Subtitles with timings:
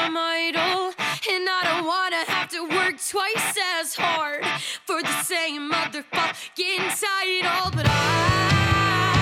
[0.00, 0.92] Goddamn idol.
[1.30, 4.44] And I don't wanna have to work twice as hard
[4.86, 7.70] for the same motherfucking title.
[7.74, 9.19] But I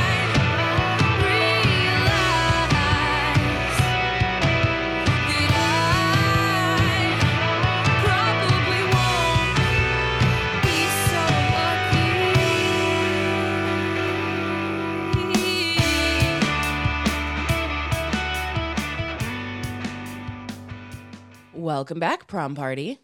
[21.68, 22.98] Welcome back, prom party.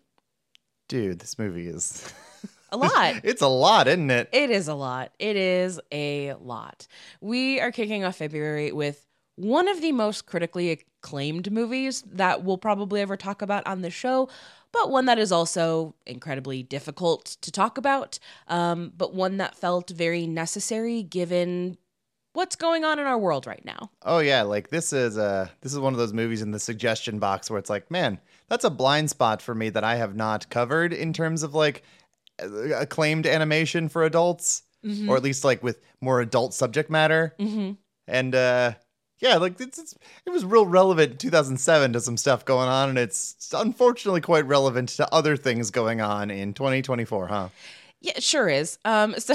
[0.88, 2.10] Dude, this movie is.
[2.72, 3.20] A lot.
[3.22, 4.30] it's a lot, isn't it?
[4.32, 5.12] It is a lot.
[5.18, 6.86] It is a lot.
[7.20, 12.56] We are kicking off February with one of the most critically acclaimed movies that we'll
[12.56, 14.30] probably ever talk about on the show,
[14.72, 19.90] but one that is also incredibly difficult to talk about, um, but one that felt
[19.90, 21.76] very necessary given
[22.34, 23.90] what's going on in our world right now.
[24.02, 27.18] Oh yeah, like this is uh this is one of those movies in the suggestion
[27.18, 28.18] box where it's like, man,
[28.48, 31.82] that's a blind spot for me that I have not covered in terms of like
[32.38, 34.62] acclaimed animation for adults,
[35.08, 37.34] or at least like with more adult subject matter.
[37.38, 37.72] Mm-hmm.
[38.06, 38.72] And uh
[39.20, 39.94] yeah, like it's, it's
[40.26, 44.46] it was real relevant in 2007 to some stuff going on, and it's unfortunately quite
[44.46, 47.48] relevant to other things going on in 2024, huh?
[48.00, 48.78] Yeah, sure is.
[48.84, 49.34] Um, so,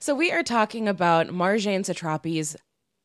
[0.00, 2.56] so we are talking about Marjane Satrapi's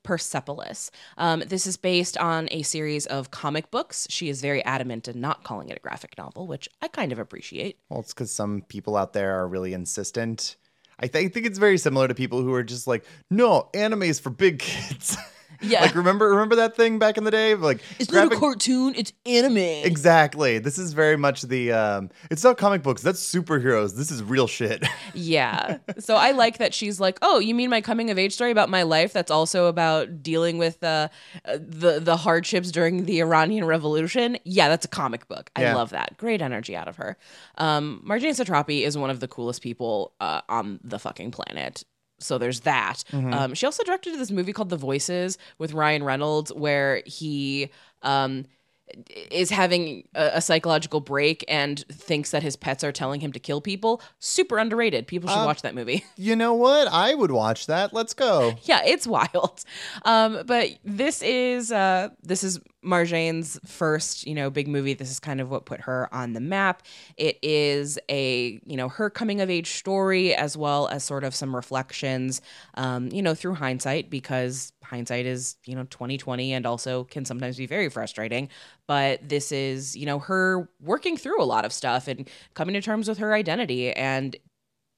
[0.04, 0.92] Persepolis.
[1.18, 4.08] Um, this is based on a series of comic books.
[4.10, 7.20] She is very adamant in not calling it a graphic novel, which I kind of
[7.20, 7.78] appreciate.
[7.90, 10.58] Well, it's because some people out there are really insistent.
[11.00, 14.04] I th- I think it's very similar to people who are just like, no, anime
[14.04, 15.18] is for big kids.
[15.64, 15.82] Yeah.
[15.82, 17.56] like remember remember that thing back in the day?
[17.56, 19.58] Like it's graphic- not a cartoon; it's anime.
[19.58, 20.60] Exactly.
[20.60, 23.96] This is very much the um it's not comic books, that's superheroes.
[23.96, 24.84] This is real shit.
[25.16, 25.78] Yeah.
[26.00, 28.68] So I like that she's like, "Oh, you mean my coming of age story about
[28.70, 31.10] my life that's also about dealing with uh,
[31.46, 35.52] the the hardships during the Iranian Revolution?" Yeah, that's a comic book.
[35.56, 35.76] I Yeah.
[35.76, 36.18] love that.
[36.18, 37.16] Great energy out of her.
[37.58, 41.84] Um, Marjane Satrapi is one of the coolest people uh, on the fucking planet.
[42.24, 43.04] So there's that.
[43.34, 47.70] Um, she also directed this movie called The Voices with Ryan Reynolds, where he
[48.02, 48.46] um,
[49.32, 53.40] is having a, a psychological break and thinks that his pets are telling him to
[53.40, 54.02] kill people.
[54.20, 55.08] Super underrated.
[55.08, 56.06] People should Um, watch that movie.
[56.18, 56.88] you know what?
[56.88, 57.94] I would watch that.
[57.94, 58.56] Let's go.
[58.64, 59.64] yeah, it's wild.
[60.06, 64.94] Um, but this is uh, this is Marjane's first, you know, big movie.
[64.94, 66.84] This is kind of what put her on the map.
[67.18, 71.34] It is a, you know, her coming of age story as well as sort of
[71.34, 72.42] some reflections,
[72.76, 77.58] um, you know, through hindsight because hindsight is, you know, 2020 and also can sometimes
[77.58, 78.50] be very frustrating.
[78.88, 82.82] But this is, you know, her working through a lot of stuff and coming to
[82.82, 84.36] terms with her identity and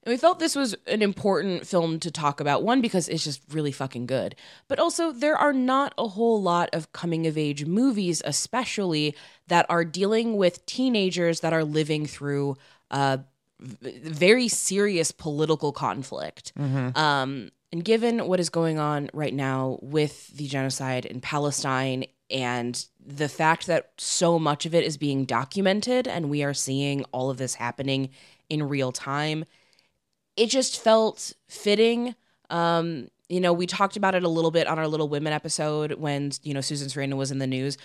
[0.06, 2.62] we felt this was an important film to talk about.
[2.62, 4.36] One, because it's just really fucking good.
[4.68, 9.16] But also, there are not a whole lot of coming of age movies, especially
[9.48, 12.56] that are dealing with teenagers that are living through
[12.92, 13.18] uh,
[13.60, 16.54] very serious political conflict.
[16.96, 22.86] Um, and given what is going on right now with the genocide in Palestine and
[23.06, 27.30] the fact that so much of it is being documented and we are seeing all
[27.30, 28.12] of this happening
[28.50, 29.44] in real time,
[30.38, 32.16] it just felt fitting.
[32.50, 35.96] Um, you know, we talked about it a little bit on our Little Women episode
[35.96, 37.78] when, you know, Susan Sarandon was in the news.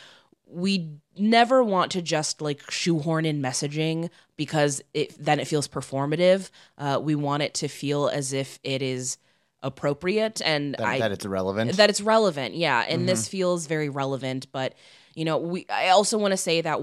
[0.47, 6.51] We never want to just like shoehorn in messaging because it then it feels performative.
[6.79, 9.19] Uh, we want it to feel as if it is
[9.63, 11.77] appropriate and That, I that it's relevant.
[11.77, 12.85] that it's relevant yeah.
[12.89, 14.75] And this feels very relevant but
[15.15, 16.79] you know we i also want to say that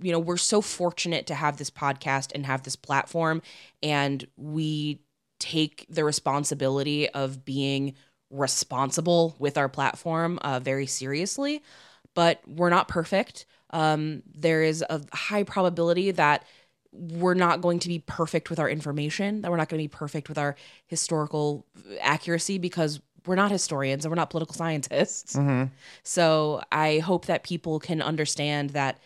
[0.00, 3.40] you know we're so fortunate to have this podcast and have this platform
[3.82, 5.00] and we
[5.38, 7.94] take the responsibility of being
[8.30, 11.62] responsible with our platform uh, very seriously
[12.14, 13.46] but we're not perfect.
[13.70, 16.44] Um, there is a high probability that
[16.92, 19.88] we're not going to be perfect with our information, that we're not going to be
[19.88, 20.56] perfect with our
[20.86, 21.66] historical
[22.00, 25.36] accuracy because we're not historians and we're not political scientists.
[25.36, 25.70] Mhm.
[26.02, 28.98] So I hope that people can understand that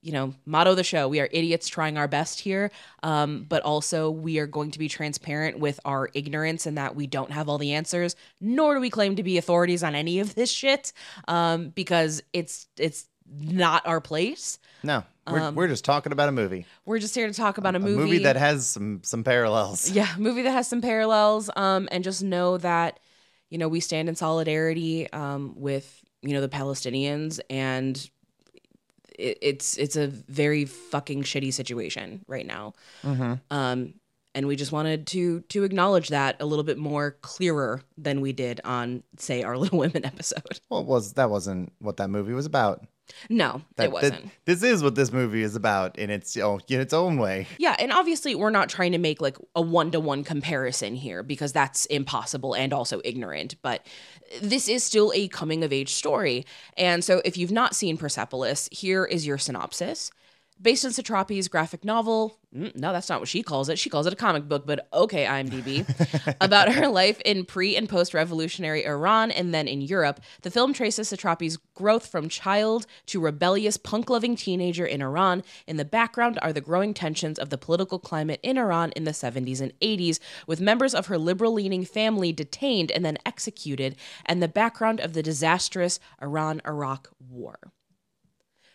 [0.00, 1.08] you know, motto of the show.
[1.08, 2.70] We are idiots trying our best here,
[3.02, 7.08] um, but also we are going to be transparent with our ignorance and that we
[7.08, 10.36] don't have all the answers, nor do we claim to be authorities on any of
[10.36, 10.92] this shit,
[11.26, 14.58] um, because it's it's not our place.
[14.82, 16.66] No, we're, Um, we're just talking about a movie.
[16.86, 19.90] We're just here to talk about a A movie, movie that has some some parallels.
[19.98, 23.00] yeah, movie that has some parallels, um, and just know that
[23.50, 28.08] you know we stand in solidarity um, with you know the Palestinians and.
[29.18, 32.74] It, it's it's a very fucking shitty situation right now.
[33.50, 33.94] um,
[34.32, 38.32] and we just wanted to to acknowledge that a little bit more clearer than we
[38.32, 40.60] did on say our Little Women episode.
[40.70, 42.86] Well, was that wasn't what that movie was about.
[43.28, 44.24] No, That, it wasn't.
[44.24, 47.46] that- this is what this movie is about in its oh, in its own way.
[47.58, 51.22] yeah, and obviously we're not trying to make like a one to one comparison here
[51.22, 53.56] because that's impossible and also ignorant.
[53.62, 53.86] But
[54.42, 56.44] this is still a coming of age story,
[56.76, 60.10] and so if you've not seen Persepolis, here is your synopsis.
[60.60, 63.78] Based on Satrapi's graphic novel, mm, no, that's not what she calls it.
[63.78, 65.86] She calls it a comic book, but okay, IMDb.
[66.40, 70.72] about her life in pre and post revolutionary Iran and then in Europe, the film
[70.72, 75.44] traces Satrapi's growth from child to rebellious, punk loving teenager in Iran.
[75.68, 79.12] In the background are the growing tensions of the political climate in Iran in the
[79.12, 80.18] 70s and 80s,
[80.48, 83.94] with members of her liberal leaning family detained and then executed,
[84.26, 87.58] and the background of the disastrous Iran Iraq War.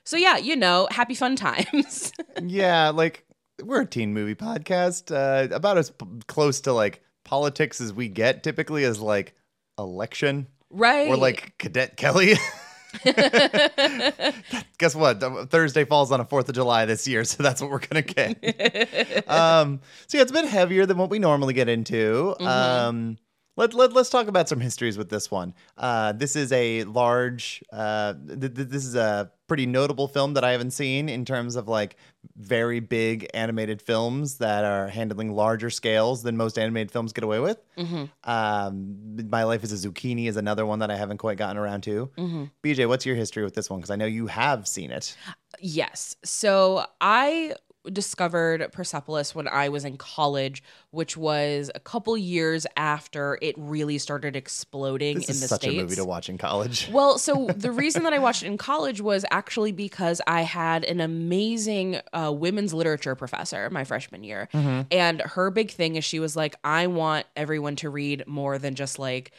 [0.06, 2.12] So, yeah, you know, happy fun times.
[2.42, 3.26] yeah, like
[3.64, 8.10] we're a teen movie podcast, uh, about as p- close to like politics as we
[8.10, 8.44] get.
[8.44, 9.36] Typically, as like
[9.78, 11.08] election right?
[11.08, 12.34] or like Cadet Kelly.
[14.78, 15.50] Guess what?
[15.50, 19.28] Thursday falls on a Fourth of July this year, so that's what we're gonna get.
[19.28, 22.36] um, so yeah, it's a bit heavier than what we normally get into.
[22.40, 23.18] Um,
[23.56, 25.54] let, let, let's talk about some histories with this one.
[25.78, 30.44] Uh, this is a large, uh, th- th- this is a pretty notable film that
[30.44, 31.98] I haven't seen in terms of like
[32.36, 37.40] very big animated films that are handling larger scales than most animated films get away
[37.40, 37.58] with.
[38.24, 41.82] Um, My Life as a Zucchini is another one that I haven't quite gotten around
[41.84, 42.10] to.
[42.64, 43.80] BJ, what's your history with this one?
[43.80, 45.16] Because I know you have seen it.
[45.60, 46.16] Yes.
[46.24, 47.54] So I
[47.92, 53.98] discovered Persepolis when I was in college, which was a couple years after it really
[53.98, 55.76] started exploding This in is the such states.
[55.76, 56.90] a movie to watch in college.
[56.94, 60.84] Well, so the reason that I watched it in college was actually because I had
[60.86, 64.48] an amazing uh, women's literature professor my freshman year.
[64.54, 68.76] And her big thing is she was like, I want everyone to read more than
[68.76, 69.32] just like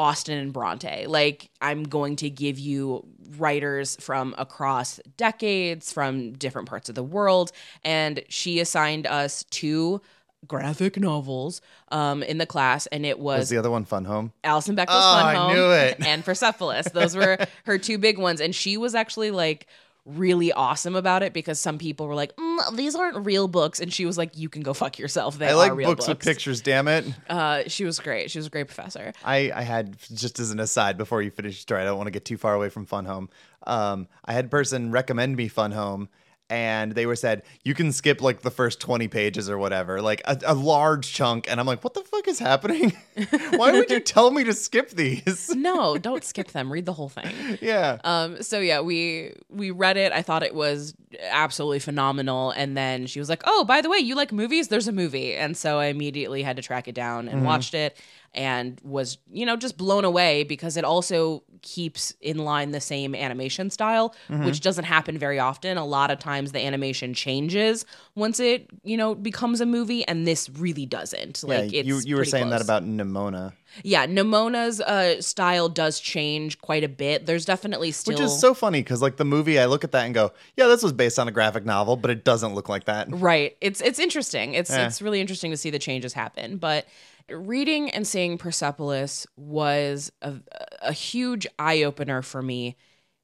[0.00, 1.06] Austen and Bronte.
[1.06, 3.06] Like, I'm going to give you
[3.36, 7.52] writers from across decades, from different parts of the world.
[7.84, 10.00] And she assigned us two
[10.46, 11.60] graphic novels
[11.92, 14.32] um, in the class, and it Was was the other one Fun Home?
[14.42, 15.96] Alison Bechdel's Oh, Fun I Home knew it.
[16.00, 16.88] and Persepolis.
[16.94, 17.36] Those were
[17.66, 18.40] her two big ones.
[18.40, 19.66] And she was actually like
[20.04, 23.80] really awesome about it because some people were like, mm, these aren't real books.
[23.80, 25.38] And she was like, you can go fuck yourself.
[25.38, 26.08] They I like are real books, books.
[26.08, 27.04] with pictures, damn it.
[27.28, 28.30] Uh, she was great.
[28.30, 29.12] She was a great professor.
[29.24, 32.06] I, I had just as an aside before you finish your story, I don't want
[32.08, 33.28] to get too far away from Fun Home.
[33.66, 36.08] Um, I had a person recommend me Fun Home,
[36.50, 40.20] and they were said you can skip like the first twenty pages or whatever, like
[40.26, 41.50] a, a large chunk.
[41.50, 42.92] And I'm like, what the fuck is happening?
[43.54, 45.54] Why would you tell me to skip these?
[45.60, 46.72] No, don't skip them.
[46.72, 47.58] Read the whole thing.
[47.60, 50.10] yeah, Um, so yeah, we we read it.
[50.12, 50.94] I thought it was
[51.30, 52.50] absolutely phenomenal.
[52.52, 54.68] And then she was like, "Oh, by the way, you like movies?
[54.68, 57.96] There's a movie." And so I immediately had to track it down and watched it,
[58.34, 63.14] and was you know just blown away because it also keeps in line the same
[63.14, 65.76] animation style, which doesn't happen very often.
[65.76, 67.84] A lot of times the animation changes
[68.14, 71.42] once it you know becomes a movie, and this really doesn't.
[71.42, 71.80] Like yeah.
[71.80, 74.06] it's You you were saying that about Nimona, yeah.
[74.06, 77.26] Nimona's uh, style does change quite a bit.
[77.26, 80.04] There's definitely still which is so funny because like the movie, I look at that
[80.04, 82.84] and go, yeah, this was based on a graphic novel, but it doesn't look like
[82.84, 83.08] that.
[83.10, 83.56] Right.
[83.60, 84.54] It's it's interesting.
[84.54, 84.86] It's Yeah.
[84.86, 86.56] it's really interesting to see the changes happen.
[86.56, 86.86] But
[87.32, 90.34] reading and seeing Persepolis was a,
[90.82, 92.76] a huge eye opener for me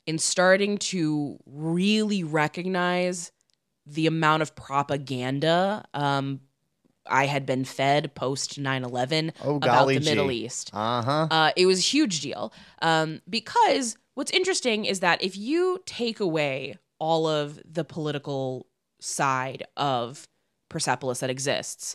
[0.07, 3.33] in starting to really recognize
[3.87, 6.41] the amount of propaganda um,
[7.09, 10.31] I had been fed post 9 11 Oh, about the Middle.
[10.31, 10.71] East.
[10.73, 11.29] Uh huh.
[11.31, 16.21] Uh, it was a huge deal um, because what's interesting is that if you take
[16.21, 18.67] away all of the political
[19.01, 20.27] side of
[20.69, 21.95] Persepolis that exists,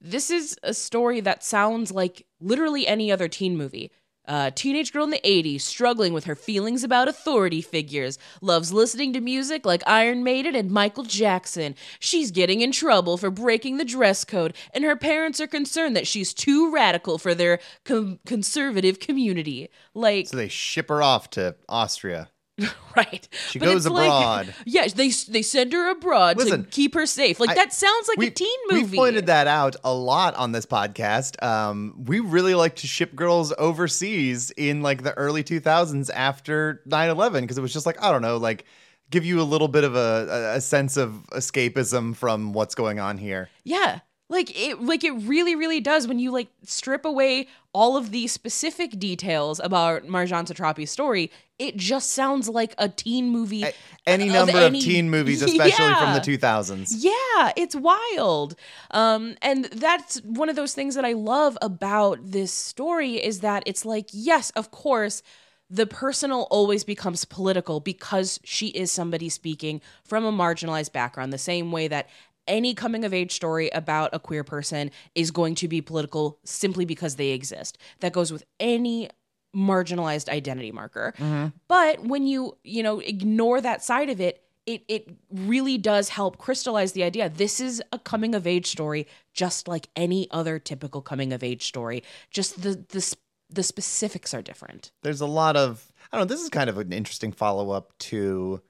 [0.00, 3.90] this is a story that sounds like literally any other teen movie.
[4.28, 9.12] A teenage girl in the 80s struggling with her feelings about authority figures, loves listening
[9.12, 11.76] to music like Iron Maiden and Michael Jackson.
[12.00, 16.08] She's getting in trouble for breaking the dress code, and her parents are concerned that
[16.08, 19.68] she's too radical for their com- conservative community.
[19.94, 22.28] Like, So they ship her off to Austria.
[22.96, 23.28] right.
[23.50, 24.54] She But goes it's like- abroad.
[24.64, 27.38] yeah, they they send her abroad Listen, to keep her safe.
[27.38, 28.82] Like I- that sounds like a teen movie.
[28.84, 31.42] We've pointed that out a lot on this podcast.
[31.42, 37.42] Um, we really like to ship girls overseas in like the early 2000s after 9/11
[37.42, 38.64] because it was just like I don't know, like
[39.10, 42.98] give you a little bit of a, a, a sense of escapism from what's going
[42.98, 43.48] on here.
[43.64, 44.00] Yeah.
[44.28, 47.46] Like it like it really really does when you like strip away
[47.76, 53.28] all of the specific details about Marjane Satrapi's story, it just sounds like a teen
[53.28, 53.64] movie.
[53.64, 53.72] A-
[54.06, 56.94] Any of number any- of teen movies, especially from the 2000s.
[56.98, 58.56] Yeah, it's wild.
[58.92, 63.62] Um, and that's one of those things that I love about this story is that
[63.66, 65.22] it's like, yes, of course,
[65.68, 71.38] the personal always becomes political because she is somebody speaking from a marginalized background, the
[71.38, 72.08] same way that
[72.46, 76.84] any coming of age story about a queer person is going to be political simply
[76.84, 77.78] because they exist.
[78.00, 79.10] That goes with any
[79.54, 81.14] marginalized identity marker.
[81.18, 81.48] Mm-hmm.
[81.68, 86.38] But when you, you know, ignore that side of it, it it really does help
[86.38, 91.00] crystallize the idea this is a coming of age story just like any other typical
[91.00, 92.02] coming of age story.
[92.30, 93.16] Just the the
[93.48, 94.90] the specifics are different.
[95.02, 96.34] there's a lot of I don't know.
[96.34, 98.60] This is kind of an interesting follow up to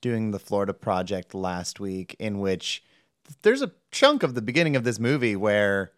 [0.00, 2.82] doing the Florida project last week, in which
[3.42, 5.92] there's a chunk of the beginning of this movie where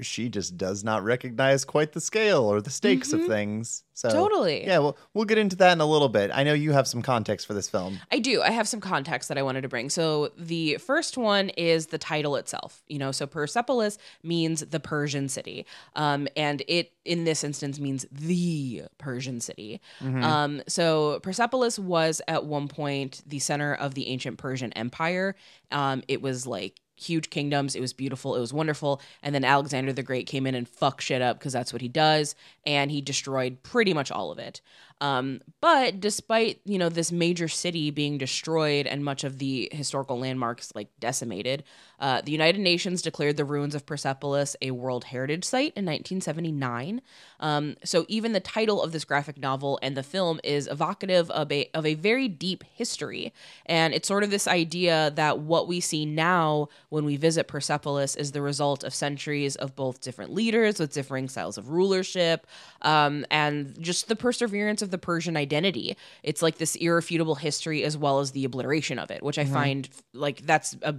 [0.00, 3.84] she just does not recognize quite the scale or the stakes of things.
[3.94, 4.64] So Totally.
[4.64, 4.78] yeah.
[4.78, 6.30] Well, we'll get into that in a little bit.
[6.32, 7.98] I know you have some context for this film.
[8.12, 8.40] I do.
[8.42, 9.90] I have some context that I wanted to bring.
[9.90, 12.84] So the first one is the title itself.
[12.86, 18.06] You know, so Persepolis means the Persian city, um, and it in this instance means
[18.12, 19.80] the Persian city.
[20.00, 25.34] Um, so Persepolis was at one point the center of the ancient Persian Empire.
[25.72, 27.74] Um, it was like huge kingdoms.
[27.74, 28.34] It was beautiful.
[28.34, 29.00] It was wonderful.
[29.22, 31.88] And then Alexander the Great came in and fucked shit up because that's what he
[31.88, 32.34] does.
[32.66, 34.60] And he destroyed pretty much all of it.
[35.00, 40.18] Um, but despite you know this major city being destroyed and much of the historical
[40.18, 41.64] landmarks like decimated,
[42.00, 47.00] uh, the United Nations declared the ruins of Persepolis a World Heritage Site in 1979.
[47.40, 51.50] Um, so even the title of this graphic novel and the film is evocative of
[51.52, 53.32] a of a very deep history,
[53.66, 58.16] and it's sort of this idea that what we see now when we visit Persepolis
[58.16, 62.46] is the result of centuries of both different leaders with differing styles of rulership,
[62.82, 65.96] um, and just the perseverance of the Persian identity.
[66.22, 69.88] It's like this irrefutable history as well as the obliteration of it, which I find
[70.12, 70.96] like that's a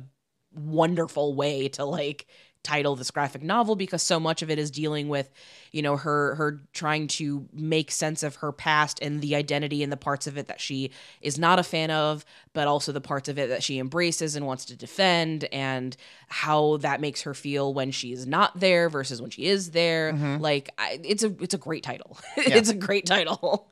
[0.53, 2.25] wonderful way to like
[2.61, 5.31] title this graphic novel because so much of it is dealing with
[5.71, 9.91] you know her her trying to make sense of her past and the identity and
[9.91, 10.91] the parts of it that she
[11.21, 14.45] is not a fan of but also the parts of it that she embraces and
[14.45, 15.95] wants to defend and
[16.27, 20.11] how that makes her feel when she's not there versus when she is there.
[20.11, 20.41] Mm-hmm.
[20.41, 22.17] Like I, it's a it's a great title.
[22.37, 23.71] It's a great title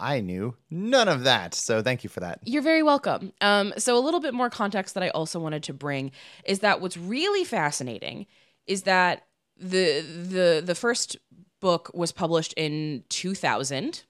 [0.00, 2.40] I knew none of that, so thank you for that.
[2.44, 3.32] You're very welcome.
[3.40, 6.12] Um, so, a little bit more context that I also wanted to bring
[6.44, 8.26] is that what's really fascinating
[8.66, 9.26] is that
[9.56, 11.16] the the the first
[11.60, 14.04] book was published in 2000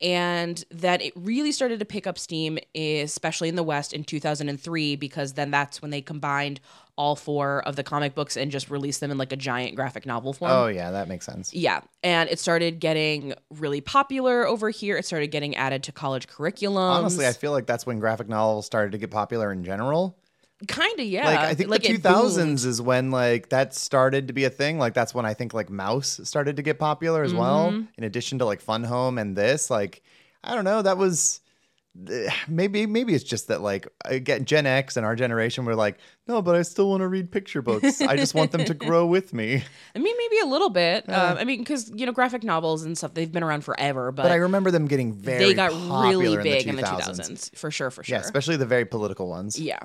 [0.00, 4.96] and that it really started to pick up steam especially in the west in 2003
[4.96, 6.60] because then that's when they combined
[6.96, 10.04] all four of the comic books and just release them in like a giant graphic
[10.04, 11.52] novel form Oh yeah, that makes sense.
[11.54, 11.80] yeah.
[12.02, 14.96] And it started getting really popular over here.
[14.98, 16.98] It started getting added to college curriculums.
[16.98, 20.18] Honestly, I feel like that's when graphic novels started to get popular in general.
[20.68, 21.26] kind of, yeah.
[21.26, 22.02] like I think the two boomed.
[22.02, 24.78] thousands is when like that started to be a thing.
[24.78, 27.70] Like that's when I think like Maus started to get popular as well.
[27.70, 27.84] Mm-hmm.
[27.98, 30.02] In addition to like Fun Home and this, like
[30.44, 31.40] I don't know, that was
[32.48, 33.86] maybe maybe it's just that like
[34.24, 37.30] get Gen X and our generation we're like, no, but I still want to read
[37.30, 38.00] picture books.
[38.00, 39.62] I just want them to grow with me.
[39.94, 41.08] I mean, maybe a little bit.
[41.08, 44.22] um, I mean, because, you know, graphic novels and stuff, they've been around forever, but,
[44.22, 47.20] But I remember them getting very they got really big in in the the 2000s.
[47.20, 48.16] 2000s, for sure, for sure.
[48.16, 49.58] Yeah, especially the very political ones.
[49.58, 49.80] Yeah.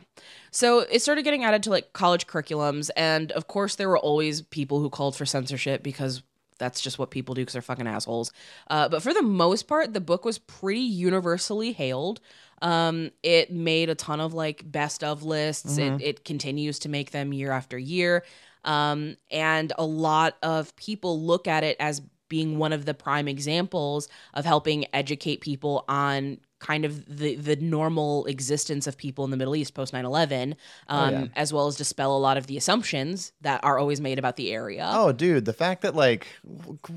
[0.51, 2.89] So it started getting added to like college curriculums.
[2.95, 6.21] And of course, there were always people who called for censorship because
[6.57, 8.31] that's just what people do because they're fucking assholes.
[8.69, 12.19] Uh, but for the most part, the book was pretty universally hailed.
[12.61, 15.77] Um, it made a ton of like best of lists.
[15.77, 18.23] It, it continues to make them year after year.
[18.63, 23.27] Um, and a lot of people look at it as being one of the prime
[23.27, 29.31] examples of helping educate people on kind of the the normal existence of people in
[29.31, 30.55] the Middle East post 9/11
[30.87, 31.25] um, yeah.
[31.35, 34.51] as well as dispel a lot of the assumptions that are always made about the
[34.51, 34.89] area.
[34.91, 36.27] Oh, dude, the fact that like,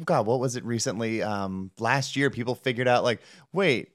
[0.04, 1.22] God, what was it recently?
[1.22, 3.20] Um, last year, people figured out like,
[3.52, 3.90] wait,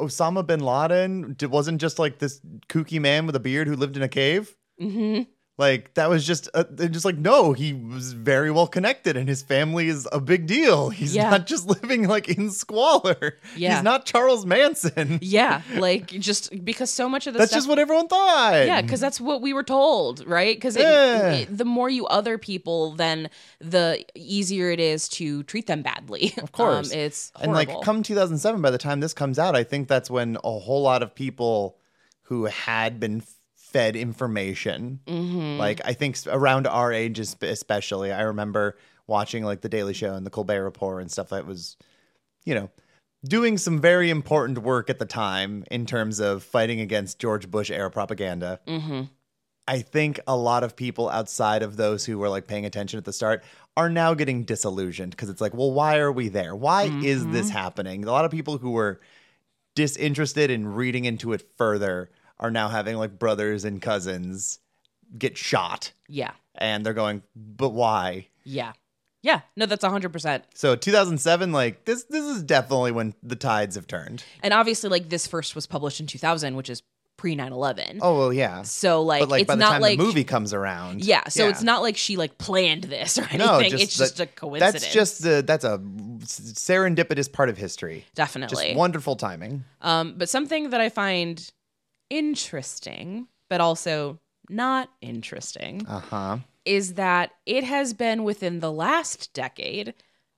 [0.00, 4.02] Osama bin Laden wasn't just like this kooky man with a beard who lived in
[4.02, 4.56] a cave.
[4.80, 5.26] Mhm.
[5.58, 9.42] Like that was just uh, just like no, he was very well connected and his
[9.42, 10.88] family is a big deal.
[11.02, 11.28] He's Yeah.
[11.30, 13.38] not just living like in squalor.
[13.54, 13.74] Yeah.
[13.74, 15.18] He's not Charles Manson.
[15.22, 18.66] Yeah, like just because so much of the That's stuff just what everyone thought.
[18.66, 20.56] Yeah, because that's what we were told, right?
[20.56, 21.44] Because Yeah.
[21.48, 23.28] the more you other people, then
[23.60, 26.32] the easier it is to treat them badly.
[26.42, 26.90] Of course.
[26.92, 30.36] it's and like come 2007 by the time this comes out i think that's when
[30.44, 31.76] a whole lot of people
[32.22, 33.22] who had been
[33.72, 35.58] fed information Mhm.
[35.58, 38.76] like i think around our age especially i remember
[39.06, 41.76] watching like the daily show and the colbert report and stuff that was
[42.44, 42.70] you know
[43.24, 47.70] doing some very important work at the time in terms of fighting against george bush
[47.70, 49.08] era propaganda Mhm.
[49.68, 53.04] I think a lot of people outside of those who were like paying attention at
[53.04, 53.44] the start
[53.76, 56.56] are now getting disillusioned because it's like, well, why are we there?
[56.56, 57.56] Why is this Mm-hmm.
[57.58, 58.04] happening?
[58.04, 59.00] A lot of people who were
[59.76, 62.10] disinterested in reading into it further
[62.42, 64.58] are now having like brothers and cousins
[65.16, 68.26] get shot yeah, and they're going, but why?
[68.44, 68.72] yeah,
[69.22, 69.40] yeah.
[69.56, 70.44] No, that's hundred percent.
[70.54, 74.24] So 2007, like this, this is definitely when the tides have turned.
[74.42, 76.82] And obviously, like this first was published in two thousand, which is
[77.16, 77.98] pre 9-11.
[78.02, 78.62] Oh well, yeah.
[78.62, 81.28] So like, but like it's by the not time like the movie comes around, Yeah,
[81.28, 83.38] so it's not like she like planned this or anything.
[83.38, 84.82] No, it's just a coincidence.
[84.82, 88.04] That's just the that's a serendipitous part of history.
[88.16, 88.66] definitely.
[88.66, 89.64] Just wonderful timing.
[89.80, 91.48] Um, but something that I find
[92.12, 96.38] interesting, but also not interesting, Uh huh.
[96.64, 99.94] is that it has been within the last decade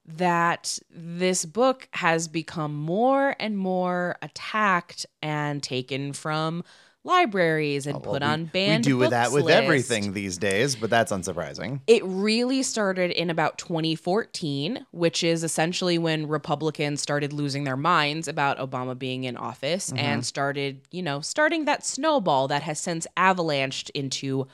[0.07, 6.62] that this book has become more and more attacked and taken from
[7.04, 9.56] libraries and Oh, Well, put we- on banned We do that with list.
[9.62, 11.80] everything these days, but that's unsurprising.
[11.87, 18.26] It really started in about 2014, which is essentially when Republicans started losing their minds
[18.26, 19.99] about Obama being in office Mm-hmm.
[19.99, 24.46] and started, you know, starting that snowball that has since avalanched into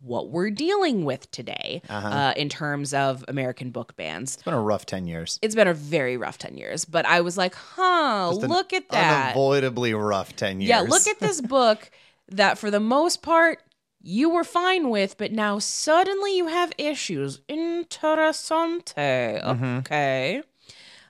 [0.00, 2.08] what we're dealing with today Uh-huh.
[2.08, 4.34] uh, in terms of American book bans.
[4.34, 5.38] It's been a rough ten years.
[5.42, 8.88] It's been a very rough 10 years, but I was like, huh, Just look at
[8.90, 9.30] that.
[9.34, 10.68] Unavoidably rough ten years.
[10.68, 11.90] Yeah, look at this book
[12.30, 13.62] that for the most part
[14.00, 17.40] you were fine with, but now suddenly you have issues.
[17.48, 19.42] Interessante.
[19.44, 19.78] Mhm.
[19.80, 20.42] Okay.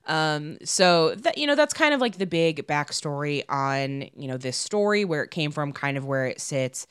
[0.08, 4.36] Um, so that you know, that's kind of like the big backstory on, you know,
[4.36, 6.86] this story, where it came from, kind of where it sits,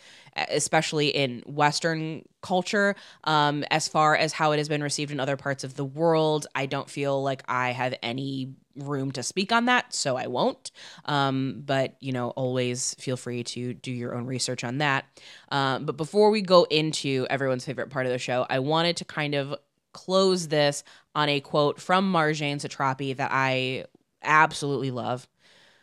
[0.50, 2.96] especially in Western culture.
[3.24, 6.48] Um, as far as how it has been received in other parts of the world,
[6.56, 10.72] I don't feel like I have any room to speak on that, so I won't.
[11.06, 15.06] Um, but you know, always feel free to do your own research on that.
[15.50, 19.06] Um, but before we go into everyone's favorite part of the show, I wanted to
[19.06, 19.56] kind of
[19.94, 20.84] close this
[21.17, 23.86] on a quote from Marjane Satrapi that I
[24.21, 25.27] absolutely love,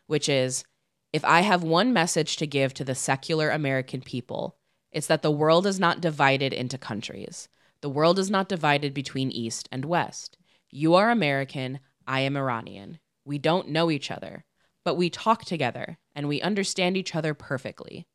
[0.07, 0.65] which is
[1.13, 4.57] If I have one message to give to the secular American people,
[4.93, 7.49] it's that the world is not divided into countries.
[7.81, 10.39] The world is not divided between East and West.
[10.71, 13.01] You are American, I am Iranian.
[13.25, 14.45] We don't know each other,
[14.85, 18.07] but we talk together and we understand each other perfectly.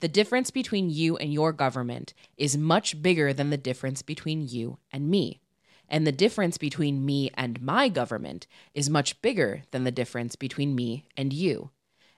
[0.00, 4.78] The difference between you and your government is much bigger than the difference between you
[4.90, 5.41] and me.
[5.92, 10.74] And the difference between me and my government is much bigger than the difference between
[10.74, 11.70] me and you.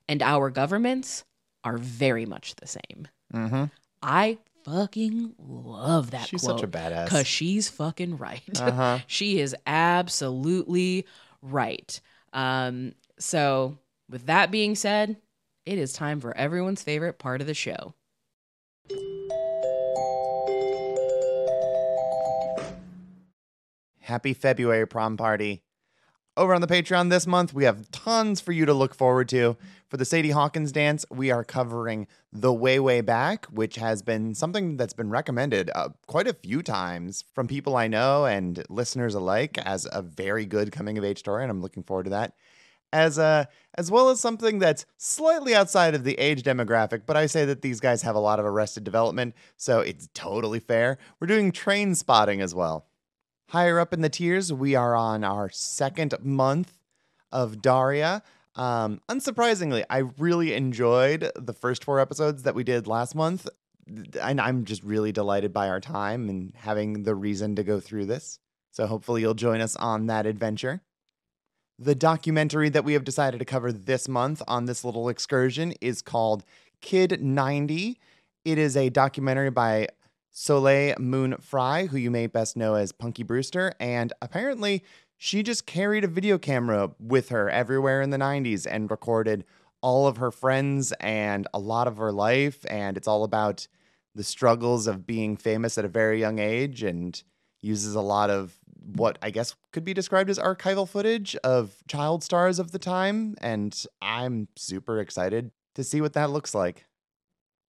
[0.08, 1.24] And our governments
[1.64, 3.08] are very much the same.
[3.34, 3.64] Mm-hmm.
[4.00, 7.04] I fucking love that She's quote such a badass.
[7.06, 8.42] because she's fucking right.
[8.60, 9.00] Uh-huh.
[9.08, 11.04] she is absolutely
[11.42, 12.00] right.
[12.32, 15.16] Um, so, with that being said,
[15.66, 17.94] it is time for everyone's favorite part of the show.
[24.04, 25.62] Happy February prom party.
[26.36, 29.56] Over on the Patreon this month, we have tons for you to look forward to.
[29.88, 34.34] For the Sadie Hawkins dance, we are covering The Way, Way Back, which has been
[34.34, 39.14] something that's been recommended uh, quite a few times from people I know and listeners
[39.14, 42.34] alike as a very good coming of age story, and I'm looking forward to that.
[42.92, 47.24] As, a, as well as something that's slightly outside of the age demographic, but I
[47.24, 50.98] say that these guys have a lot of arrested development, so it's totally fair.
[51.20, 52.86] We're doing Trainspotting as well.
[53.48, 56.78] Higher up in the tiers, we are on our second month
[57.30, 58.22] of Daria.
[58.56, 63.48] Um, unsurprisingly, I really enjoyed the first four episodes that we did last month.
[64.20, 68.06] And I'm just really delighted by our time and having the reason to go through
[68.06, 68.38] this.
[68.70, 70.80] So hopefully you'll join us on that adventure.
[71.78, 76.02] The documentary that we have decided to cover this month on this little excursion is
[76.02, 76.44] called
[76.80, 77.98] Kid 90.
[78.44, 79.88] It is a documentary by
[80.36, 84.82] Soleil Moon Fry, who you may best know as Punky Brewster, and apparently
[85.16, 89.44] she just carried a video camera with her everywhere in the 90s and recorded
[89.80, 92.66] all of her friends and a lot of her life.
[92.68, 93.68] And it's all about
[94.16, 97.22] the struggles of being famous at a very young age and
[97.62, 98.58] uses a lot of
[98.96, 103.36] what I guess could be described as archival footage of child stars of the time.
[103.40, 106.86] And I'm super excited to see what that looks like.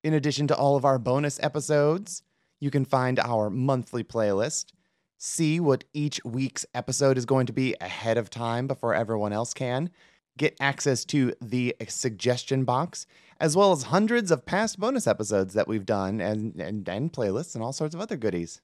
[0.03, 2.23] In addition to all of our bonus episodes,
[2.59, 4.71] you can find our monthly playlist,
[5.17, 9.53] see what each week's episode is going to be ahead of time before everyone else
[9.53, 9.89] can,
[10.37, 13.05] get access to the suggestion box,
[13.39, 17.55] as well as hundreds of past bonus episodes that we've done and, and, and playlists
[17.55, 18.61] and all sorts of other goodies.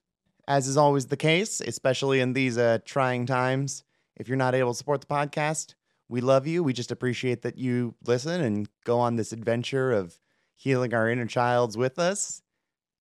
[0.47, 3.83] As is always the case, especially in these uh, trying times,
[4.17, 5.75] if you're not able to support the podcast,
[6.09, 6.61] we love you.
[6.61, 10.19] We just appreciate that you listen and go on this adventure of
[10.55, 12.40] healing our inner childs with us.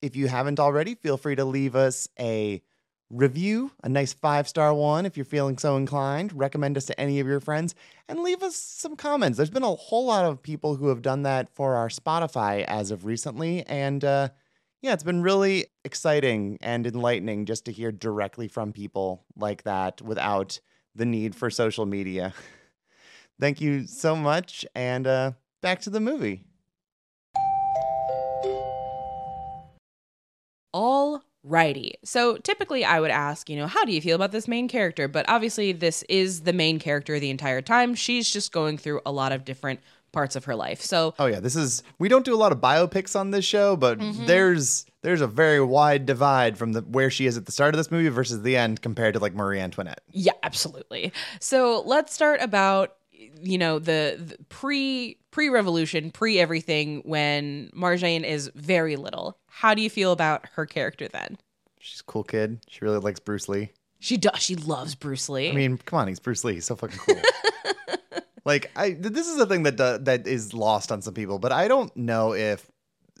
[0.01, 2.61] If you haven't already, feel free to leave us a
[3.11, 6.33] review, a nice five star one if you're feeling so inclined.
[6.33, 7.75] Recommend us to any of your friends
[8.07, 9.37] and leave us some comments.
[9.37, 12.91] There's been a whole lot of people who have done that for our Spotify as
[12.91, 13.63] of recently.
[13.67, 14.29] And uh,
[14.81, 20.01] yeah, it's been really exciting and enlightening just to hear directly from people like that
[20.01, 20.59] without
[20.95, 22.33] the need for social media.
[23.39, 24.65] Thank you so much.
[24.75, 26.45] And uh, back to the movie.
[30.73, 31.93] Alrighty.
[32.03, 35.07] So typically I would ask, you know, how do you feel about this main character?
[35.07, 37.95] But obviously, this is the main character the entire time.
[37.95, 39.79] She's just going through a lot of different
[40.11, 40.81] parts of her life.
[40.81, 43.75] So Oh yeah, this is we don't do a lot of biopics on this show,
[43.75, 44.25] but mm-hmm.
[44.25, 47.77] there's there's a very wide divide from the where she is at the start of
[47.77, 50.01] this movie versus the end compared to like Marie Antoinette.
[50.11, 51.13] Yeah, absolutely.
[51.39, 52.95] So let's start about
[53.41, 59.37] you know the, the pre pre revolution, pre everything when Marjane is very little.
[59.47, 61.37] How do you feel about her character then?
[61.79, 62.59] She's a cool kid.
[62.69, 63.71] She really likes Bruce Lee.
[63.99, 64.39] She does.
[64.39, 65.49] She loves Bruce Lee.
[65.49, 66.55] I mean, come on, he's Bruce Lee.
[66.55, 67.21] He's so fucking cool.
[68.45, 71.51] like, I this is a thing that do, that is lost on some people, but
[71.51, 72.69] I don't know if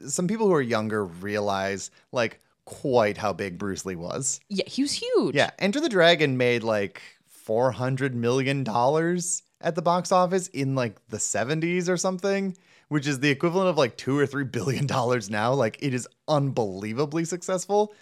[0.07, 4.39] some people who are younger realize like quite how big Bruce Lee was.
[4.49, 5.35] yeah, he was huge.
[5.35, 10.75] Yeah, Enter the Dragon made like four hundred million dollars at the box office in
[10.75, 12.55] like the seventies or something,
[12.89, 15.53] which is the equivalent of like two or three billion dollars now.
[15.53, 17.93] Like, it is unbelievably successful.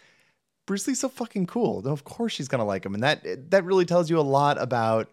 [0.66, 1.88] Bruce Lee's so fucking cool.
[1.88, 5.10] Of course she's gonna like him, and that that really tells you a lot about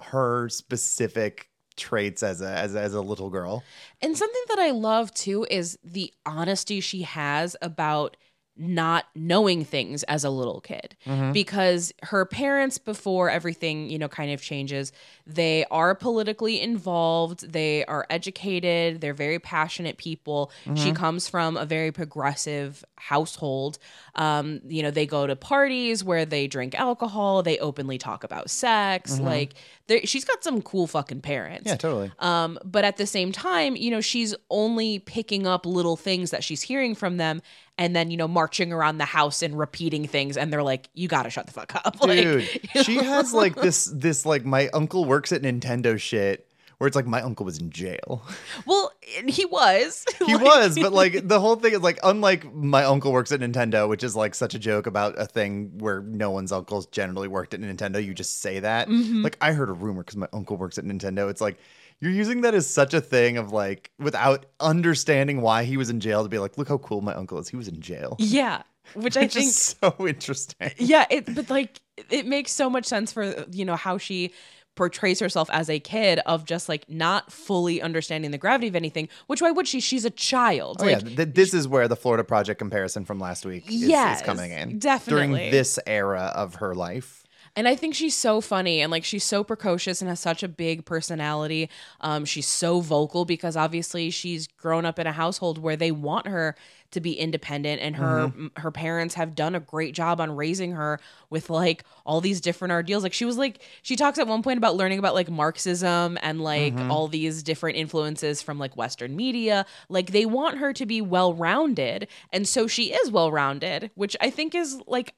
[0.00, 3.64] her specific traits as a as as a little girl.
[4.00, 8.16] And something that I love too is the honesty she has about
[8.56, 10.94] not knowing things as a little kid.
[11.06, 11.32] Mm-hmm.
[11.32, 14.92] Because her parents before everything you know kind of changes
[15.26, 20.50] they are politically involved they are educated they're very passionate people.
[20.64, 20.92] She mm-hmm.
[20.92, 23.78] comes from a very progressive household.
[24.14, 28.50] Um you know they go to parties where they drink alcohol they openly talk about
[28.50, 29.24] sex mm-hmm.
[29.24, 32.10] like there- she's got some cool fucking parents Yeah, totally.
[32.18, 36.42] um, but at the same time, you know, she's only picking up little things that
[36.44, 37.42] she's hearing from them
[37.78, 40.36] and then, you know, marching around the house and repeating things.
[40.36, 41.96] And they're like, you got to shut the fuck up.
[42.06, 42.48] Like, Dude,
[42.84, 46.46] she has like this this like my uncle works at Nintendo shit
[46.82, 48.24] where it's like my uncle was in jail.
[48.66, 48.90] well,
[49.28, 50.04] he was.
[50.26, 53.38] He Like- was, but like the whole thing is like unlike my uncle works at
[53.38, 57.28] Nintendo, which is like such a joke about a thing where no one's uncles generally
[57.28, 58.04] worked at Nintendo.
[58.04, 58.88] You just say that.
[58.88, 59.22] Mm-hmm.
[59.22, 61.30] Like I heard a rumor because my uncle works at Nintendo.
[61.30, 61.58] It's like
[62.00, 66.00] you're using that as such a thing of like without understanding why he was in
[66.00, 67.48] jail to be like, look how cool my uncle is.
[67.48, 68.16] He was in jail.
[68.18, 68.62] Yeah.
[68.94, 69.46] Which I Which think.
[69.46, 70.72] is so interesting.
[70.78, 74.32] yeah it but like it makes so much sense for you know how she
[74.74, 79.08] portrays herself as a kid of just like not fully understanding the gravity of anything
[79.26, 81.96] which why would she she's a child Oh like yeah, th- this is where the
[81.96, 84.78] Florida Project comparison from last week is, Yes, is coming in.
[84.78, 85.26] definitely.
[85.38, 87.21] during this era of her life.
[87.54, 90.48] And I think she's so funny and like she's so precocious and has such a
[90.48, 91.68] big personality.
[92.00, 96.26] Um, she's so vocal because obviously she's grown up in a household where they want
[96.28, 96.56] her
[96.92, 100.72] to be independent and her m- her parents have done a great job on raising
[100.72, 103.02] her with like all these different ordeals.
[103.02, 106.40] Like she was like she talks at one point about learning about like Marxism and
[106.40, 109.66] like all these different influences from like Western media.
[109.90, 114.16] Like they want her to be well rounded, and so she is well rounded, which
[114.22, 115.14] I think is like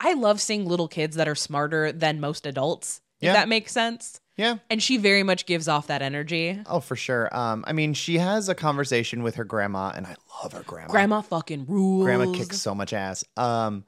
[0.00, 3.00] I love seeing little kids that are smarter than most adults.
[3.20, 3.32] If Yeah.
[3.34, 4.20] that makes sense.
[4.36, 4.56] Yeah.
[4.68, 6.60] And she very much gives off that energy.
[6.66, 7.34] Oh, for sure.
[7.34, 10.90] Um, I mean, she has a conversation with her grandma, and I love her grandma.
[10.90, 12.04] Grandma fucking rules.
[12.04, 13.24] Grandma kicks so much ass.
[13.36, 13.84] Um,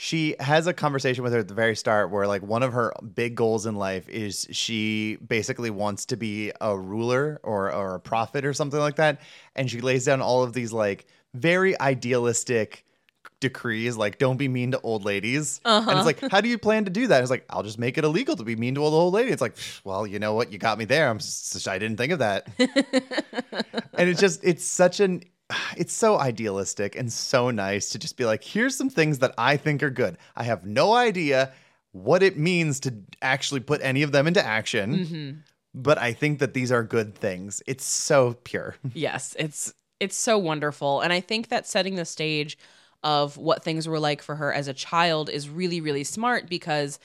[0.00, 2.92] she has a conversation with her at the very start where like one of her
[3.16, 8.00] big goals in life is she basically wants to be a ruler or or a
[8.00, 9.20] prophet or something like that
[9.56, 12.84] and she lays down all of these like very idealistic
[13.40, 16.84] decrees like don't be mean to old ladies and it's like how do you plan
[16.84, 18.92] to do that it's like i'll just make it illegal to be mean to an
[18.92, 21.78] old lady it's like well you know what you got me there i'm s- i
[21.78, 22.48] didn't think of that
[23.94, 25.22] and it's just it's such an
[25.76, 29.56] it's so idealistic and so nice to just be like, here's some things that I
[29.56, 30.18] think are good.
[30.36, 31.52] I have no idea
[31.92, 35.30] what it means to actually put any of them into action, Mm-hmm.
[35.74, 37.62] but I think that these are good things.
[37.66, 38.74] It's so pure.
[38.92, 42.58] Yes, it's it's so wonderful, and I think that setting the stage
[43.02, 46.98] of what things were like for her as a child is really really smart because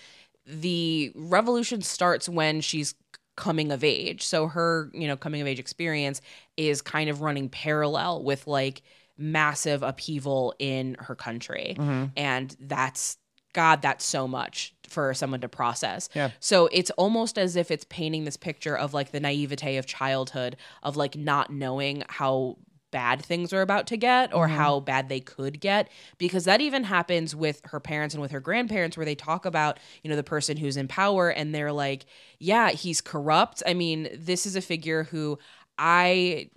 [0.46, 2.96] the revolution starts when she's
[3.36, 4.24] coming of age.
[4.24, 6.22] So her, you know, coming of age experience
[6.58, 8.82] is kind of running parallel with like
[9.18, 11.76] massive upheaval in her country.
[11.78, 12.06] Mm-hmm.
[12.18, 13.18] And that's
[13.54, 16.10] God, that's so much for someone to process.
[16.16, 16.32] Yeah.
[16.40, 20.58] So it's almost as if it's painting this picture of like the naivete of childhood,
[20.82, 22.58] of like not knowing how
[22.94, 24.56] bad things are about to get or mm-hmm.
[24.56, 28.40] how bad they could get because that even happens with her parents and with her
[28.40, 32.06] grandparents where they talk about you know the person who's in power and they're like
[32.40, 33.64] yeah he's corrupt.
[33.66, 35.40] I mean this is a figure who
[35.80, 36.48] i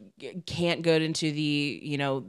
[0.44, 2.26] can't go into the you know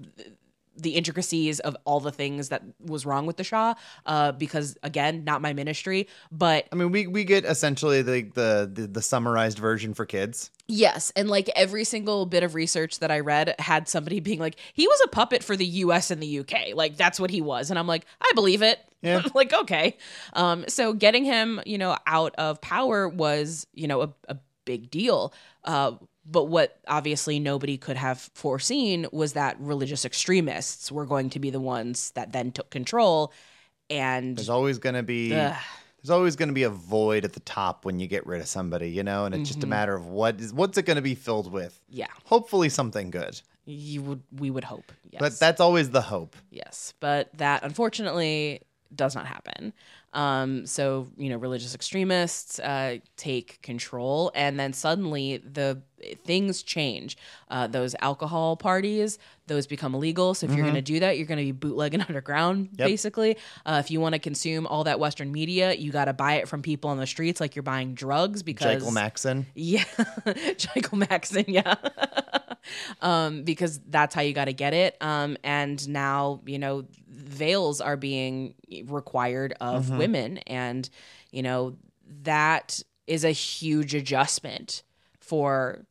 [0.78, 3.74] the intricacies of all the things that was wrong with the Shah,
[4.06, 6.08] uh, because again, not my ministry.
[6.32, 10.52] But I mean, we we get essentially the the the, the summarized version for kids.
[10.68, 14.58] yes, and like every single bit of research that I read had somebody being like,
[14.74, 16.12] he was a puppet for the U.S.
[16.12, 16.74] and the U.K.
[16.74, 18.80] Like that's what he was, and I'm like, I believe it.
[19.02, 19.24] Yeah.
[19.34, 19.98] like okay.
[20.34, 24.92] Um, so getting him, you know, out of power was, you know, a, a big
[24.92, 25.34] deal.
[25.63, 25.94] Uh,
[26.30, 31.50] but what obviously nobody could have foreseen was that religious extremists were going to be
[31.50, 33.32] the ones that then took control.
[33.90, 35.56] And There's always going to be Ugh.
[36.04, 38.48] there's always going to be a void at the top when you get rid of
[38.48, 39.70] somebody, you know, and it's just a mm-hmm.
[39.70, 41.80] matter of what is what's it going to be filled with.
[41.90, 43.42] yeah, Hopefully something good.
[43.66, 44.92] you would we would hope.
[45.10, 45.20] Yes.
[45.20, 46.36] But that's always the hope.
[46.50, 48.62] Yes, but that unfortunately
[48.94, 49.74] does not happen.
[50.18, 55.82] Um, so you know, religious extremists uh, take control, and then suddenly the
[56.26, 57.18] things change.
[57.50, 60.34] Uh, those alcohol parties, those become illegal.
[60.34, 62.88] So if you're going to do that, you're going to be bootlegging underground, Yep.
[62.88, 63.38] basically.
[63.66, 66.48] Uh, if you want to consume all that Western media, you got to buy it
[66.48, 68.42] from people on the streets, like you're buying drugs.
[68.44, 69.46] Because Jekyll Maxon.
[69.56, 69.84] yeah,
[70.76, 71.76] Michael Maxon, yeah.
[73.02, 74.98] um, because that's how you got to get it.
[75.02, 80.40] Um, and now, you know, veils are being required of women.
[80.40, 80.90] And,
[81.32, 81.76] you know,
[82.24, 84.84] that is a huge adjustment
[85.20, 85.86] for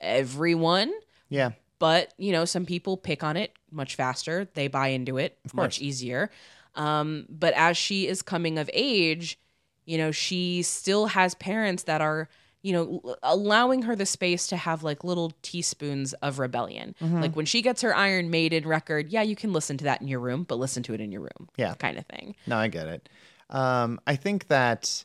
[0.00, 0.92] everyone.
[1.28, 1.52] Yeah.
[1.78, 5.80] But, you know, some people pick on it much faster, they buy into it much
[5.80, 6.30] easier.
[6.74, 9.38] Um, but as she is coming of age,
[9.84, 12.28] you know, she still has parents that are,
[12.62, 16.94] you know, allowing her the space to have like little teaspoons of rebellion.
[17.00, 20.08] Like when she gets her Iron Maiden record, yeah, you can listen to that in
[20.08, 21.48] your room, but listen to it in your room.
[21.56, 21.74] Yeah.
[21.74, 22.36] Kind of thing.
[22.46, 23.08] No, I get it.
[23.50, 25.04] Um, I think that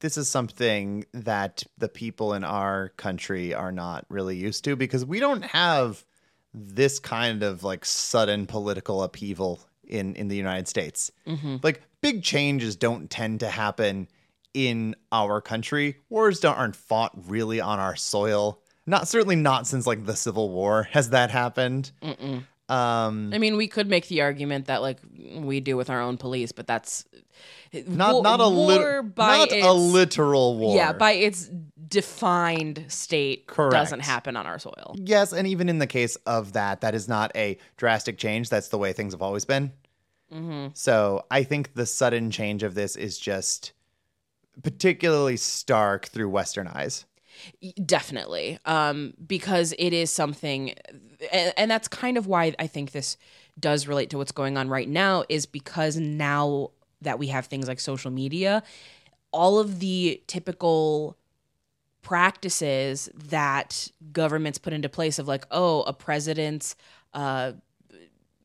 [0.00, 5.04] this is something that the people in our country are not really used to because
[5.04, 6.04] we don't have
[6.54, 11.10] this kind of like sudden political upheaval in in the United States.
[11.62, 14.08] Like big changes don't tend to happen
[14.54, 15.96] in our country.
[16.08, 18.60] Wars don't aren't fought really on our soil.
[18.86, 21.92] Not certainly not since like the Civil War has that happened.
[22.68, 24.98] Um, I mean, we could make the argument that like
[25.34, 27.04] we do with our own police, but that's
[27.86, 30.76] not war- not a lit- by not a literal war.
[30.76, 31.50] Yeah, by its
[31.88, 33.72] defined state Correct.
[33.72, 34.94] doesn't happen on our soil.
[34.96, 38.48] Yes, and even in the case of that, that is not a drastic change.
[38.48, 39.72] That's the way things have always been.
[40.32, 40.68] Mm-hmm.
[40.72, 43.72] So I think the sudden change of this is just
[44.62, 47.04] particularly stark through Western eyes.
[47.84, 48.58] Definitely.
[48.66, 50.74] Um, because it is something,
[51.32, 53.16] and, and that's kind of why I think this
[53.58, 57.68] does relate to what's going on right now, is because now that we have things
[57.68, 58.62] like social media,
[59.32, 61.16] all of the typical
[62.02, 66.76] practices that governments put into place of like, oh, a president's
[67.14, 67.52] uh,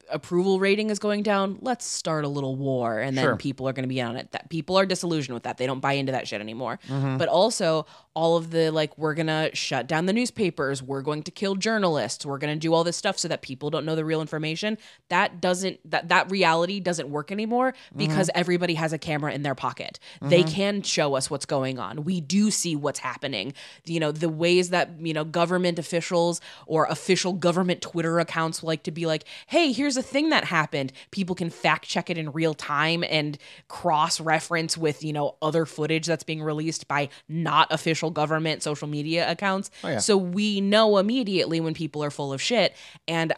[0.09, 1.57] approval rating is going down.
[1.61, 3.35] Let's start a little war, and then Sure.
[3.35, 4.31] people are going to be on it.
[4.31, 5.57] That people are disillusioned with that.
[5.57, 6.79] They don't buy into that shit anymore.
[6.87, 7.17] Mm-hmm.
[7.17, 10.81] But also all of the like, we're gonna shut down the newspapers.
[10.81, 12.25] We're going to kill journalists.
[12.25, 14.77] We're gonna do all this stuff so that people don't know the real information.
[15.09, 19.53] That doesn't that that reality doesn't work anymore because everybody has a camera in their
[19.55, 19.99] pocket.
[20.21, 22.03] They can show us what's going on.
[22.05, 23.53] We do see what's happening.
[23.85, 28.83] You know the ways that you know government officials or official government Twitter accounts like
[28.83, 30.93] to be like, hey, here's a thing that happened.
[31.11, 35.65] People can fact check it in real time and cross reference with you know other
[35.65, 39.69] footage that's being released by not official government social media accounts.
[39.83, 39.97] yeah.
[39.99, 42.73] So we know immediately when people are full of shit,
[43.07, 43.33] and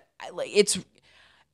[0.45, 0.77] it's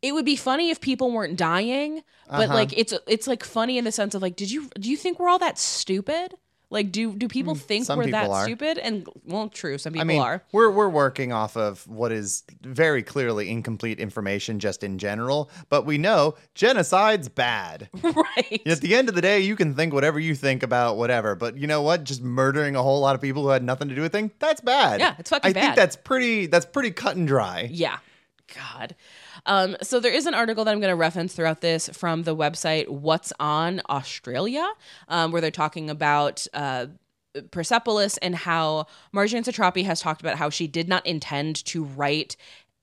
[0.01, 2.53] it would be funny if people weren't dying, but Uh-huh.
[2.53, 5.19] like it's it's like funny in the sense of like, did you do you think
[5.19, 6.35] we're all that stupid?
[6.69, 8.43] Like, do do people think Mm, some we're that are.
[8.43, 8.77] stupid?
[8.77, 10.43] And well, true, some people I mean, are.
[10.51, 15.85] we're we're working off of what is very clearly incomplete information just in general, but
[15.85, 17.89] we know genocide's bad.
[18.03, 18.61] right.
[18.65, 21.57] At the end of the day, you can think whatever you think about whatever, but
[21.57, 22.03] you know what?
[22.03, 24.61] Just murdering a whole lot of people who had nothing to do with thing, that's
[24.61, 24.99] bad.
[24.99, 27.69] Yeah, it's fucking I think that's pretty that's pretty cut and dry.
[27.71, 27.97] Yeah.
[28.53, 28.95] God.
[29.45, 32.35] Um, so there is an article that I'm going to reference throughout this from the
[32.35, 34.67] website What's on Australia,
[35.07, 36.87] um, where they're talking about uh,
[37.51, 42.35] Persepolis and how Marjane Satrapi has talked about how she did not intend to write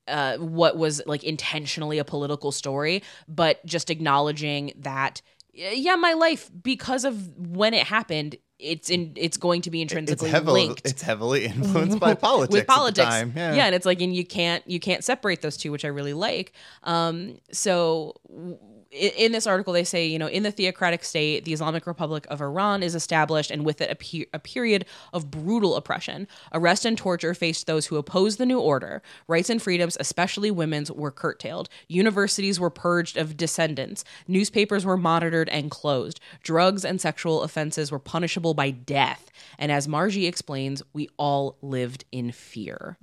[0.08, 5.22] uh, what was like intentionally a political story, but just acknowledging that
[5.54, 9.92] yeah, my life because of when it happened, it's in it's going to be It's
[9.92, 12.52] intrinsically heavily linked it's heavily influenced by politics.
[12.60, 13.08] with politics.
[13.34, 13.54] Yeah.
[13.54, 13.66] Yeah.
[13.66, 16.52] and it's like, and you can't you can't separate those two, which I really like.
[16.84, 18.58] Um, so w-
[18.92, 22.42] in this article, they say, you know, in the theocratic state, the Islamic Republic of
[22.42, 26.28] Iran is established, and with it, a, pe- a period of brutal oppression.
[26.52, 29.02] Arrest and torture faced those who opposed the new order.
[29.28, 31.70] Rights and freedoms, especially women's, were curtailed.
[31.88, 34.04] Universities were purged of descendants.
[34.28, 36.20] Newspapers were monitored and closed.
[36.42, 39.30] Drugs and sexual offenses were punishable by death.
[39.58, 42.98] And as Marji explains, we all lived in fear.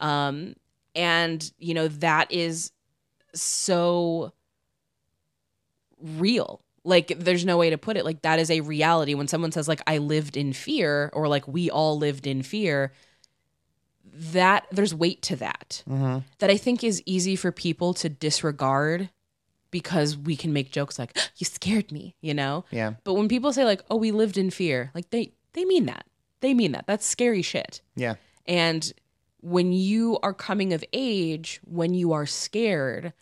[0.00, 0.54] Um,
[0.94, 2.72] and, you know, that is
[3.34, 4.32] so
[6.04, 6.60] real.
[6.84, 8.04] Like, there's no way to put it.
[8.04, 9.14] Like, that is a reality.
[9.14, 12.92] When someone says, like, I lived in fear, or like, we all lived in fear,
[14.12, 15.82] that there's weight to that.
[15.88, 16.18] Mm-hmm.
[16.38, 19.08] That I think is easy for people to disregard
[19.70, 22.64] because we can make jokes like, you scared me, you know?
[22.70, 22.92] Yeah.
[23.02, 26.04] But when people say, like, oh, we lived in fear, like, they, they mean that.
[26.40, 26.86] They mean that.
[26.86, 27.80] That's scary shit.
[27.96, 28.16] Yeah.
[28.46, 28.92] And
[29.40, 33.14] when you are coming of age, when you are scared,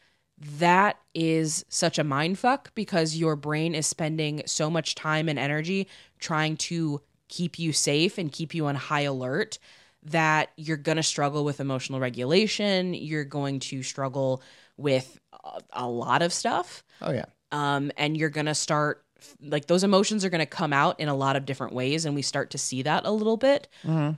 [0.59, 5.38] that is such a mind fuck because your brain is spending so much time and
[5.38, 9.59] energy trying to keep you safe and keep you on high alert
[10.05, 12.92] that you're going to struggle with emotional regulation.
[12.92, 14.42] You're going to struggle
[14.76, 17.26] with a, a lot of stuff Oh yeah.
[17.52, 19.05] um, and you're gonna start
[19.40, 22.22] like those emotions are gonna come out in a lot of different ways, and we
[22.22, 23.68] start to see that a little bit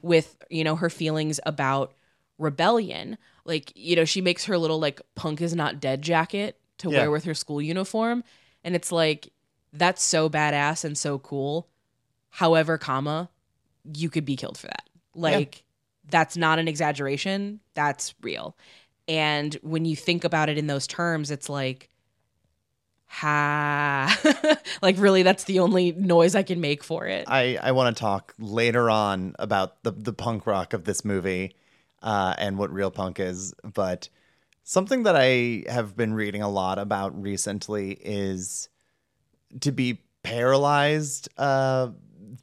[0.01, 1.93] with you know her feelings about
[2.38, 3.18] rebellion.
[3.44, 7.01] Like you know she makes her little like punk is not dead jacket to Yeah.
[7.01, 8.25] wear with her school uniform,
[8.62, 9.31] and it's like
[9.73, 11.68] that's so badass and so cool.
[12.31, 13.31] However, comma
[13.92, 14.88] you could be killed for that.
[15.14, 15.64] Like
[16.09, 17.61] that's not an exaggeration.
[17.75, 18.57] That's real.
[19.07, 21.90] And when you think about it in those terms, it's like,
[23.07, 24.18] ha.
[24.83, 27.25] like, really, that's the only noise I can make for it.
[27.29, 31.55] I, I want to talk later on about the, the punk rock of this movie
[32.05, 33.53] uh, and what real punk is.
[33.64, 34.09] But
[34.62, 38.69] something that I have been reading a lot about recently is
[39.61, 41.88] to be paralyzed uh,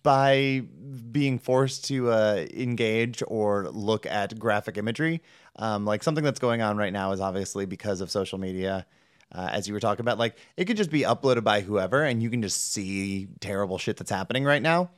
[0.03, 0.63] by
[1.11, 5.21] being forced to uh, engage or look at graphic imagery.
[5.57, 8.85] Um, like something that's going on right now is obviously because of social media.
[9.33, 12.21] Uh, as you were talking about, like it could just be uploaded by whoever, and
[12.21, 14.89] you can just see terrible shit that's happening right now.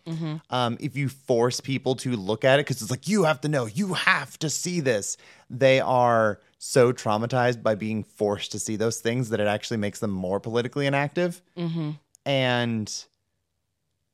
[0.50, 3.48] Um, if you force people to look at it, because it's like you have to
[3.48, 5.18] know, you have to see this,
[5.52, 10.00] they are so traumatized by being forced to see those things that it actually makes
[10.00, 11.42] them more politically inactive.
[11.56, 11.92] mm-hmm.
[12.26, 12.92] And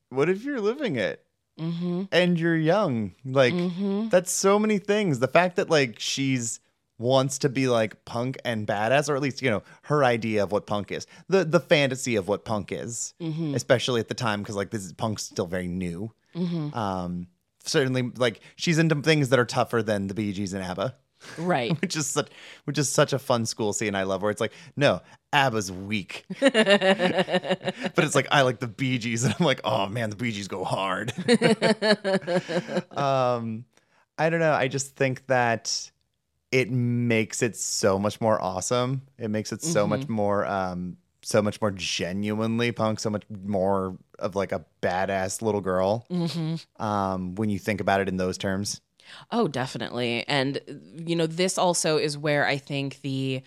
[0.09, 1.23] what if you're living it
[1.59, 2.03] Mm-hmm.
[2.11, 3.13] and you're young?
[3.25, 4.09] Like, Mm-hmm.
[4.09, 5.19] that's so many things.
[5.19, 6.59] The fact that, like, she's
[6.99, 10.51] wants to be like punk and badass or at least you know her idea of
[10.51, 13.55] what punk is the the fantasy of what punk is Mm-hmm.
[13.55, 16.77] especially at the time because like this is punk's still very new Mm-hmm.
[16.77, 17.27] um
[17.65, 20.93] certainly like she's into things that are tougher than the Bee Gees and ABBA
[21.37, 21.79] Right.
[21.81, 22.29] which is such
[22.65, 25.01] which is such a fun school scene I love where it's like no
[25.33, 26.53] ABBA's weak but
[27.97, 30.47] it's like I like the Bee Gees and I'm like oh man the Bee Gees
[30.47, 31.11] go hard
[32.91, 33.65] um
[34.17, 35.91] I don't know I just think that
[36.51, 41.41] it makes it so much more awesome it makes it so much more um so
[41.41, 46.83] much more genuinely punk so much more of like a badass little girl mm-hmm.
[46.83, 48.81] um when you think about it in those terms
[49.31, 50.23] Oh, definitely.
[50.27, 50.59] And
[50.95, 53.41] you know, this also is where I think the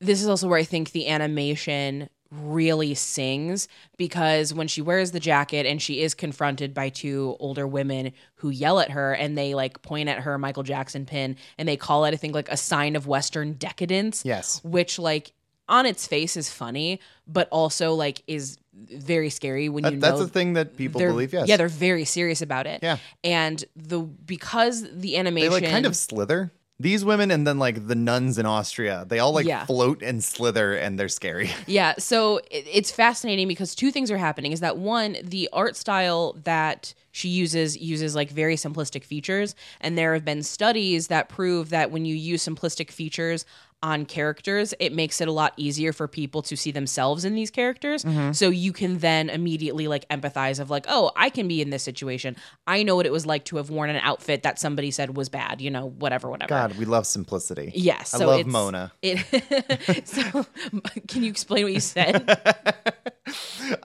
[0.00, 3.68] this is also where I think the animation really sings
[3.98, 8.48] because when she wears the jacket and she is confronted by two older women who
[8.48, 12.06] yell at her and they like point at her Michael Jackson pin and they call
[12.06, 15.32] it I think like a sign of western decadence yes which like
[15.68, 20.18] on its face is funny but also like is very scary when That- you that's
[20.18, 22.80] know a thing that people believe yes Yeah, they're very serious about it.
[22.82, 22.96] Yeah.
[23.22, 26.50] And the because the animation they like kind of slither
[26.80, 29.66] these women and then like the nuns in austria they all like Yeah.
[29.66, 34.52] float and slither and they're scary Yeah, so it's fascinating because two things are happening
[34.52, 39.96] is that one, the art style that she uses uses like very simplistic features and
[39.96, 43.44] there have been studies that prove that when you use simplistic features
[43.82, 47.50] on characters it makes it a lot easier for people to see themselves in these
[47.50, 51.70] characters so you can then immediately like empathize of like oh i can be in
[51.70, 54.90] this situation i know what it was like to have worn an outfit that somebody
[54.90, 57.72] said was bad you know whatever whatever God, we love simplicity.
[57.74, 58.92] Yes, I so love it's- Mona.
[59.00, 60.06] It.
[60.06, 60.44] so,
[61.08, 62.28] can you explain what you said?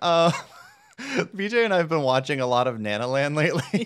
[0.01, 0.31] Uh,
[0.97, 3.85] BJ and I have been watching a lot of Nanalan' lately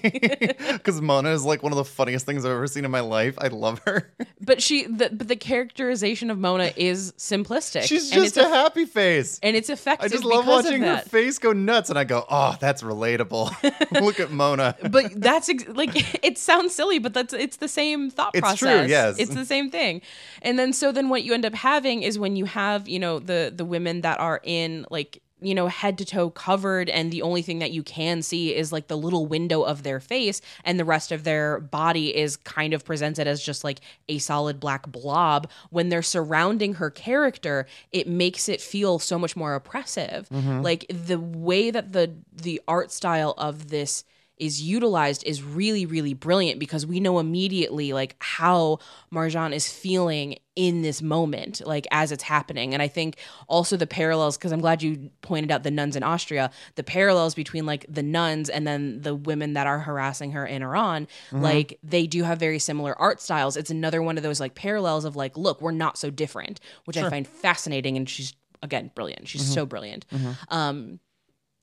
[0.74, 3.36] because Mona is like one of the funniest things I've ever seen in my life.
[3.38, 4.12] I love her.
[4.42, 7.84] but she, the, but the characterization of Mona is simplistic.
[7.84, 9.40] She's and just it's a happy face.
[9.44, 10.06] and it's effective.
[10.06, 14.20] I just love watching her face go nuts, and I go, "Oh, that's relatable." Look
[14.20, 14.76] at Mona.
[14.90, 18.60] but that's ex- like it sounds silly, but that's it's the same thought It's process.
[18.60, 19.20] true, yes.
[19.20, 20.02] it's the same thing.
[20.42, 23.20] And then so then what you end up having is when you have you know
[23.20, 27.22] the the women that are in like you know head to toe covered and the
[27.22, 30.80] only thing that you can see is like the little window of their face and
[30.80, 34.88] the rest of their body is kind of presented as just like a solid black
[34.88, 35.50] blob.
[35.70, 40.30] When they're surrounding her character it makes it feel so much more oppressive.
[40.30, 40.62] Mm-hmm.
[40.62, 44.04] Like the way that the the art style of this
[44.42, 48.80] is utilized is really really brilliant because we know immediately like how
[49.14, 52.74] Marjane is feeling in this moment like as it's happening.
[52.74, 53.18] And I think
[53.48, 57.36] also the parallels because I'm glad you pointed out the nuns in Austria the parallels
[57.36, 61.42] between like the nuns and then the women that are harassing her in Iran mm-hmm.
[61.42, 63.56] like they do have very similar art styles.
[63.56, 66.98] It's another one of those like parallels of like look we're not so different which
[66.98, 68.34] I find fascinating and she's
[68.64, 69.28] again brilliant.
[69.28, 69.54] She's mm-hmm.
[69.54, 70.08] so brilliant.
[70.10, 70.32] Mm-hmm.
[70.50, 71.00] Um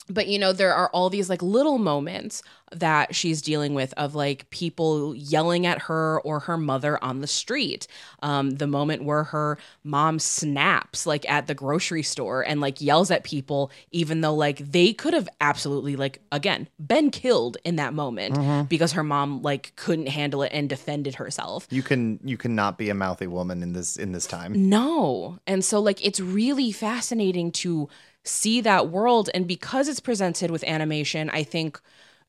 [0.09, 2.43] but you know there are all these like little moments
[2.73, 7.27] that she's dealing with of like people yelling at her or her mother on the
[7.27, 7.87] street
[8.23, 13.11] um, the moment where her mom snaps like at the grocery store and like yells
[13.11, 17.95] at people even though like they could have absolutely like again been killed in that
[17.95, 22.77] moment because her mom like couldn't handle it and defended herself You can you cannot
[22.77, 24.69] be a mouthy woman in this in this time.
[24.69, 25.39] no.
[25.47, 27.89] And so like it's really fascinating to
[28.25, 31.81] see that world and because it's presented with animation, I think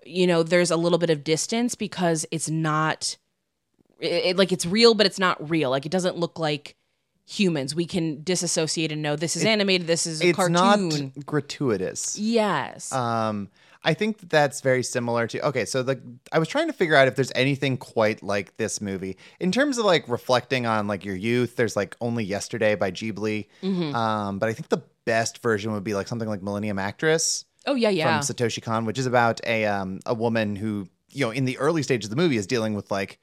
[0.05, 3.17] you know, there's a little bit of distance because it's not
[3.99, 5.69] it, it- like it's real but it's not real.
[5.69, 6.75] Like it doesn't look like
[7.27, 7.75] humans.
[7.75, 10.89] We can disassociate and know this is animated, this is a It's cartoon.
[11.15, 12.17] not gratuitous.
[12.17, 12.91] yes.
[12.93, 13.49] Um,
[13.83, 15.47] I think that that's very similar to.
[15.47, 16.01] Okay, so the
[16.33, 19.77] I was trying to figure out if there's anything quite like this movie in terms
[19.77, 21.55] of like reflecting on like your youth.
[21.55, 23.95] There's like Only Yesterday by Ghibli, Mm-hmm.
[23.95, 27.75] um, but I think the best version would be like something like Millennium Actress oh
[27.75, 28.19] yeah, yeah.
[28.19, 31.57] from Satoshi Kon, which is about a um a woman who you know in the
[31.57, 33.19] early stage of the movie is dealing with like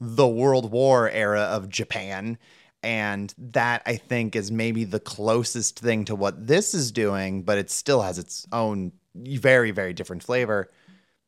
[0.00, 2.38] the World War era of Japan.
[2.82, 7.58] And that I think is maybe the closest thing to what this is doing, but
[7.58, 10.70] it still has its own very, very different flavor.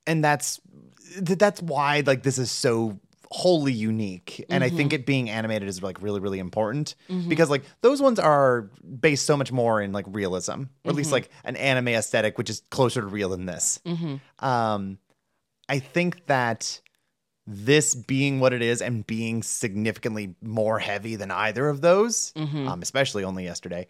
[0.06, 0.60] And that's
[1.16, 3.00] that's why like this is so
[3.30, 4.44] wholly unique.
[4.48, 5.00] And I think mm-hmm.
[5.00, 7.28] it being animated is like really, really important mm-hmm.
[7.28, 8.70] because like those ones are
[9.00, 11.14] based so much more in like realism, or at least mm-hmm.
[11.14, 13.80] like an anime aesthetic, which is closer to real than this.
[14.38, 14.98] Um,
[15.68, 16.80] I think that
[17.46, 22.32] this being what it is and being significantly more heavy than either of those,
[22.68, 23.86] um, especially only yesterday,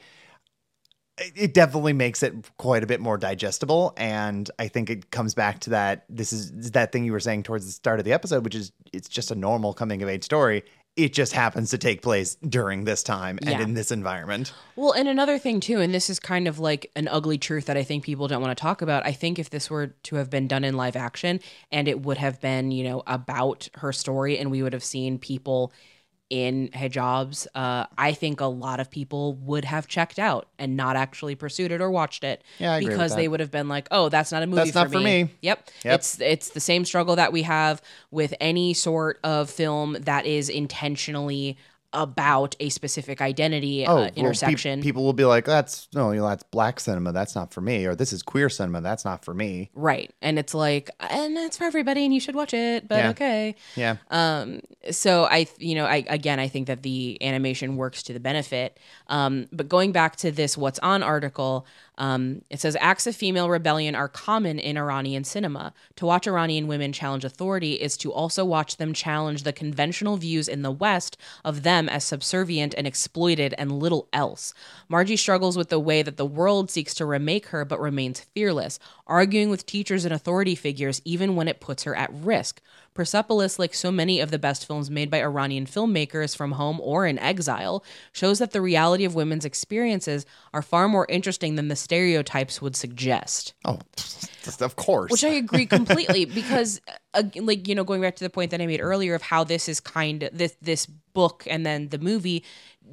[1.20, 3.94] it, it definitely makes it quite a bit more digestible.
[3.96, 6.04] And I think it comes back to that.
[6.08, 8.72] This is that thing you were saying towards the start of the episode, which is
[8.92, 10.64] it's just a normal coming of age story.
[10.96, 13.62] It just happens to take place during this time and Yeah.
[13.62, 14.52] in this environment.
[14.74, 17.76] Well, and another thing too, and this is kind of like an ugly truth that
[17.76, 19.06] I think people don't want to talk about.
[19.06, 21.38] I think if this were to have been done in live action
[21.70, 25.18] and it would have been, you know, about her story and we would have seen
[25.20, 25.72] people
[26.30, 30.96] in hijabs, uh, I think a lot of people would have checked out and not
[30.96, 33.68] actually pursued it or watched it Yeah, I agree with because they would have been
[33.68, 35.30] like, "Oh, that's not a movie That's not for me.
[35.40, 35.70] Yep.
[35.84, 35.94] Yep.
[35.94, 40.48] It's it's the same struggle that we have with any sort of film that is
[40.48, 41.56] intentionally
[41.92, 44.82] about a specific identity Oh, uh, well, pe- intersection.
[44.82, 47.12] people will be like, "That's no, you know, that's black cinema.
[47.12, 48.80] That's not for me," or "This is queer cinema.
[48.82, 50.12] That's not for me." Right.
[50.20, 53.10] And it's like, and it's for everybody and you should watch it, but Yeah.
[53.10, 53.54] okay.
[53.76, 54.60] Yeah, Um,
[54.90, 58.78] so I, you know, I, again, I think that the animation works to the benefit.
[59.08, 61.66] Um, but going back to this What's On article,
[61.98, 65.74] um, it says acts of female rebellion are common in Iranian cinema.
[65.96, 70.48] To watch Iranian women challenge authority is to also watch them challenge the conventional views
[70.48, 74.54] in the West of them as subservient and exploited and little else.
[74.88, 78.78] Marji struggles with the way that the world seeks to remake her but remains fearless,
[79.08, 82.62] arguing with teachers and authority figures even when it puts her at risk.
[82.98, 87.06] Persepolis, like so many of the best films made by Iranian filmmakers from home or
[87.06, 91.76] in exile, shows that the reality of women's experiences are far more interesting than the
[91.76, 93.54] stereotypes would suggest.
[93.64, 93.78] Oh,
[94.60, 95.12] of course.
[95.12, 96.80] Which I agree completely because,
[97.14, 99.44] uh, like you know, going back to the point that I made earlier of how
[99.44, 102.44] this is kind of this this book and then the movie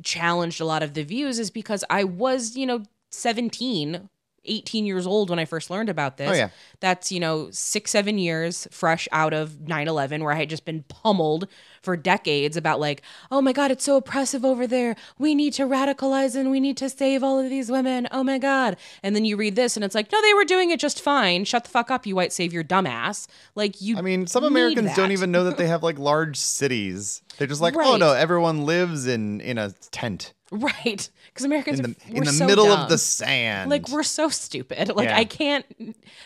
[0.03, 4.07] challenged a lot of the views is because I was you know 17
[4.45, 6.29] 18 years old when I first learned about this.
[6.29, 6.49] Oh, yeah.
[6.79, 10.65] That's, you know, six, seven years fresh out of 9 11, where I had just
[10.65, 11.47] been pummeled
[11.81, 14.95] for decades about, like, oh my God, it's so oppressive over there.
[15.17, 18.07] We need to radicalize and we need to save all of these women.
[18.11, 18.77] Oh my God.
[19.03, 21.45] And then you read this and it's like, no, they were doing it just fine.
[21.45, 23.27] Shut the fuck up, you white savior dumbass.
[23.55, 23.97] Like, you.
[23.97, 27.21] I mean, some Americans don't even know that they have like large cities.
[27.37, 31.09] They're just like, oh no, everyone lives in in a tent Right.
[31.27, 32.81] Because Americans in the we're in the middle dumb.
[32.81, 33.69] of the sand.
[33.71, 35.17] like we're so stupid like Yeah.
[35.17, 35.65] i can't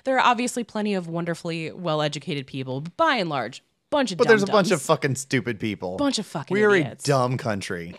[0.04, 4.28] there are obviously plenty of wonderfully well-educated people but by and large bunch of but
[4.28, 5.98] there's a bunch of fucking stupid people.
[5.98, 7.06] Bunch of fucking We are idiots.
[7.06, 7.96] a dumb country.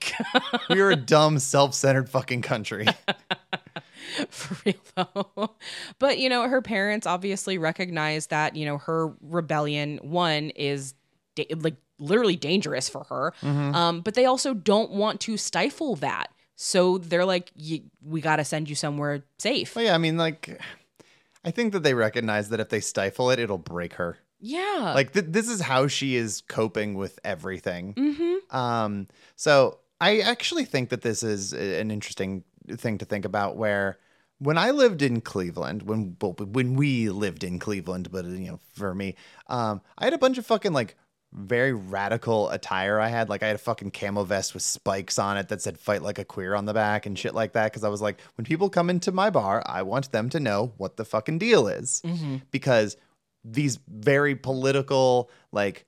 [0.69, 2.87] we are a dumb, self-centered fucking country.
[4.29, 5.51] for real though
[5.99, 10.95] but you know her parents obviously recognize that you know her rebellion one is
[11.37, 13.75] da- like literally dangerous for her Mm-hmm.
[13.75, 18.37] um but they also don't want to stifle that so they're like "Y- we got
[18.37, 20.61] to send you somewhere safe Well, yeah, I mean, like,
[21.45, 24.19] I think that they recognize that if they stifle it, it'll break her.
[24.41, 27.95] yeah Like, th- this is how she is coping with everything.
[27.95, 32.45] mm-hmm Um, so I actually think that this is an interesting
[32.77, 33.57] thing to think about.
[33.57, 33.99] Where
[34.39, 38.95] when I lived in Cleveland, when when we lived in Cleveland, but you know, for
[38.95, 39.15] me,
[39.49, 40.97] um, I had a bunch of fucking like
[41.33, 42.99] very radical attire.
[42.99, 45.79] I had like I had a fucking camo vest with spikes on it that said
[45.79, 47.71] "fight like a queer" on the back and shit like that.
[47.71, 50.73] Because I was like, when people come into my bar, I want them to know
[50.77, 52.39] what the fucking deal is, mm-hmm.
[52.51, 52.97] because
[53.45, 55.87] these very political like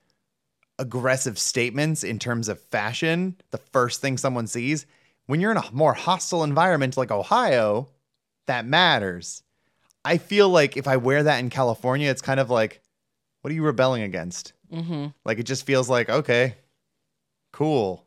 [0.78, 4.86] aggressive statements in terms of fashion, the first thing someone sees,
[5.26, 7.88] when you're in a more hostile environment like Ohio,
[8.47, 9.43] that matters.
[10.05, 12.80] I feel like if I wear that in California, it's kind of like,
[13.40, 14.53] what are you rebelling against?
[14.72, 16.56] Mm-hmm Like it just feels like, okay,
[17.52, 18.06] cool.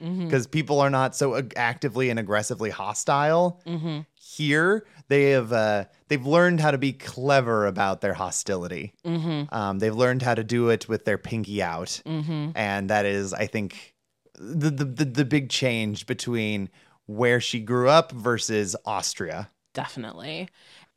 [0.00, 3.60] mm-hmm Because people are not so ag- actively and aggressively hostile.
[3.66, 8.94] mm-hmm Here, they have uh, they've learned how to be clever about their hostility.
[9.04, 13.04] mm-hmm Um, they've learned how to do it with their pinky out mm-hmm and that
[13.06, 13.94] is i think
[14.38, 16.68] the, the the the big change between
[17.06, 20.48] where she grew up versus austria Definitely.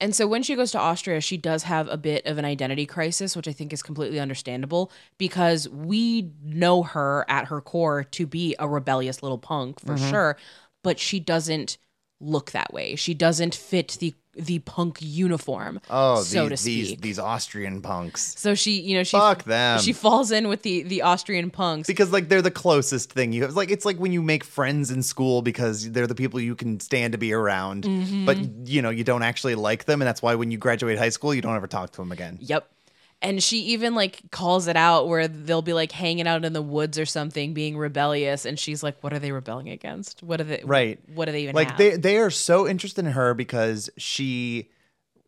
[0.02, 2.86] And so when she goes to Austria, she does have a bit of an identity
[2.86, 8.28] crisis, which I think is completely understandable because we know her at her core to
[8.28, 10.10] be a rebellious little punk for Mm-hmm.
[10.10, 10.38] sure,
[10.84, 11.78] but she doesn't
[12.20, 12.96] look that way.
[12.96, 15.80] She doesn't fit the the punk uniform.
[15.90, 17.02] oh so these, to these speak.
[17.02, 20.84] these austrian punks So she, you know, she fuck them she falls in with the
[20.84, 21.88] the Austrian punks.
[21.88, 24.92] because like they're the closest thing you have like it's like when you make friends
[24.92, 28.26] in school because they're the people you can stand to be around Mm-hmm.
[28.26, 31.10] but you know you don't actually like them and that's why when you graduate high
[31.10, 32.68] school you don't ever talk to them again Yep.
[33.22, 36.62] And she even like calls it out where they'll be like hanging out in the
[36.62, 40.22] woods or something, being rebellious, and she's like, "What are they rebelling against?
[40.22, 40.62] What are they?
[40.64, 41.00] Right.
[41.14, 44.70] What are they even like have?" they they are so interested in her because she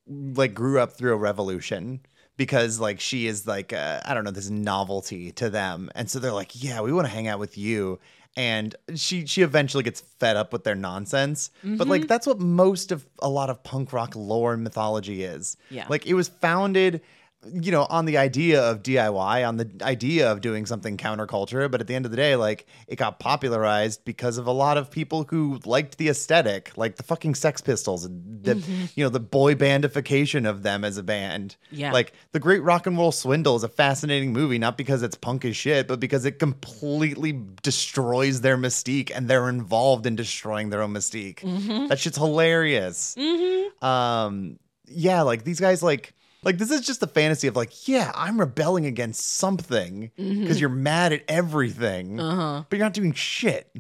[0.07, 1.99] like grew up through a revolution
[2.37, 6.19] because like she is like uh, I don't know this novelty to them and so
[6.19, 7.99] they're like yeah we want to hang out with you
[8.37, 11.89] and she she eventually gets fed up with their nonsense but Mm-hmm.
[11.89, 15.85] like that's what most of a lot of punk rock lore and mythology is Yeah.
[15.89, 17.01] like it was founded
[17.45, 21.81] you know on the idea of DIY on the idea of doing something counterculture but
[21.81, 24.89] at the end of the day like it got popularized because of a lot of
[24.89, 28.85] people who liked the aesthetic like the fucking Sex Pistols and the mm-hmm.
[28.95, 31.55] you know the boy bandification of them as a band.
[31.71, 31.91] Yeah.
[31.91, 35.45] like the Great Rock and Roll Swindle is a fascinating movie not because it's punk
[35.45, 40.81] as shit but because it completely destroys their mystique and they're involved in destroying their
[40.81, 41.41] own mystique.
[41.41, 41.87] Mm-hmm.
[41.87, 43.15] That shit's hilarious.
[43.15, 43.85] Mm-hmm.
[43.85, 44.59] Um
[44.89, 46.13] yeah like these guys like
[46.43, 50.69] like this is just a fantasy of like yeah i'm rebelling against something because you're
[50.69, 52.63] mad at everything Uh-huh.
[52.69, 53.71] but you're not doing shit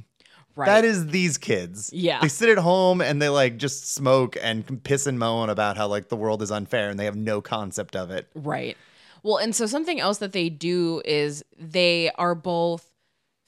[0.55, 0.65] right.
[0.65, 2.19] that is these kids Yeah.
[2.21, 5.87] they sit at home and they like just smoke and piss and moan about how
[5.87, 8.75] like the world is unfair and they have no concept of it Right.
[9.23, 12.87] Well, and so something else that they do is they are both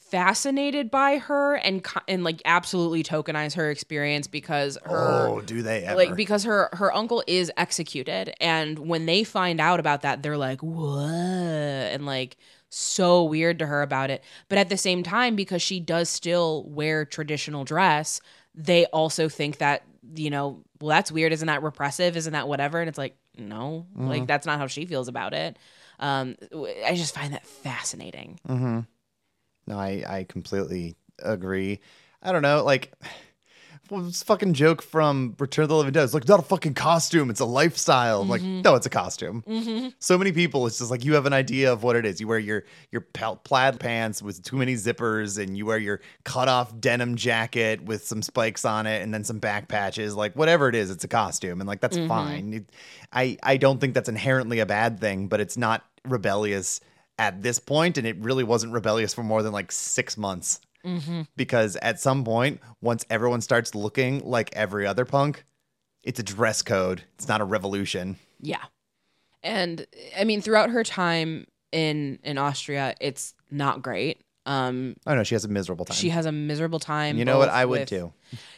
[0.09, 5.83] fascinated by her and and like absolutely tokenize her experience because her oh do they
[5.83, 5.95] ever?
[5.97, 8.33] like because her her uncle is executed.
[8.41, 12.37] And when they find out about that they're like what and like
[12.69, 14.23] so weird to her about it.
[14.47, 18.21] But at the same time because she does still wear traditional dress
[18.55, 19.83] they also think that
[20.15, 21.31] you know well that's weird.
[21.33, 22.17] Isn't that repressive?
[22.17, 22.79] Isn't that whatever?
[22.79, 23.85] And it's like no.
[23.95, 25.57] Like that's not how she feels about it.
[25.99, 26.35] Um,
[26.85, 28.39] I just find that fascinating.
[28.47, 28.79] Mm-hmm.
[29.69, 31.79] No, I, I completely agree.
[32.23, 32.91] I don't know, like
[33.89, 36.03] well, this fucking joke from Return of the Living Dead.
[36.03, 38.21] It's like not a fucking costume, it's a lifestyle.
[38.21, 38.61] I'm like, mm-hmm.
[38.61, 39.43] no, it's a costume.
[39.47, 39.89] Mm-hmm.
[39.99, 42.19] So many people, it's just like you have an idea of what it is.
[42.19, 46.47] You wear your your plaid pants with too many zippers, and you wear your cut
[46.47, 50.15] off denim jacket with some spikes on it, and then some back patches.
[50.15, 52.07] Like whatever it is, it's a costume, and like that's mm-hmm.
[52.07, 52.53] fine.
[52.55, 52.71] It-
[53.11, 56.81] I I don't think that's inherently a bad thing, but it's not rebellious
[57.19, 60.59] at this point, and it really wasn't rebellious for more than like six months.
[61.35, 65.43] Because at some point, once everyone starts looking like every other punk,
[66.03, 67.03] it's a dress code.
[67.15, 68.15] It's not a revolution.
[68.39, 68.63] Yeah.
[69.43, 69.85] And
[70.17, 74.21] I mean, throughout her time in in Austria, it's not great.
[74.45, 75.95] Um, Oh no, she has a miserable time.
[75.97, 77.17] she has a miserable time.
[77.17, 77.49] you know what?
[77.49, 78.13] I would with- too.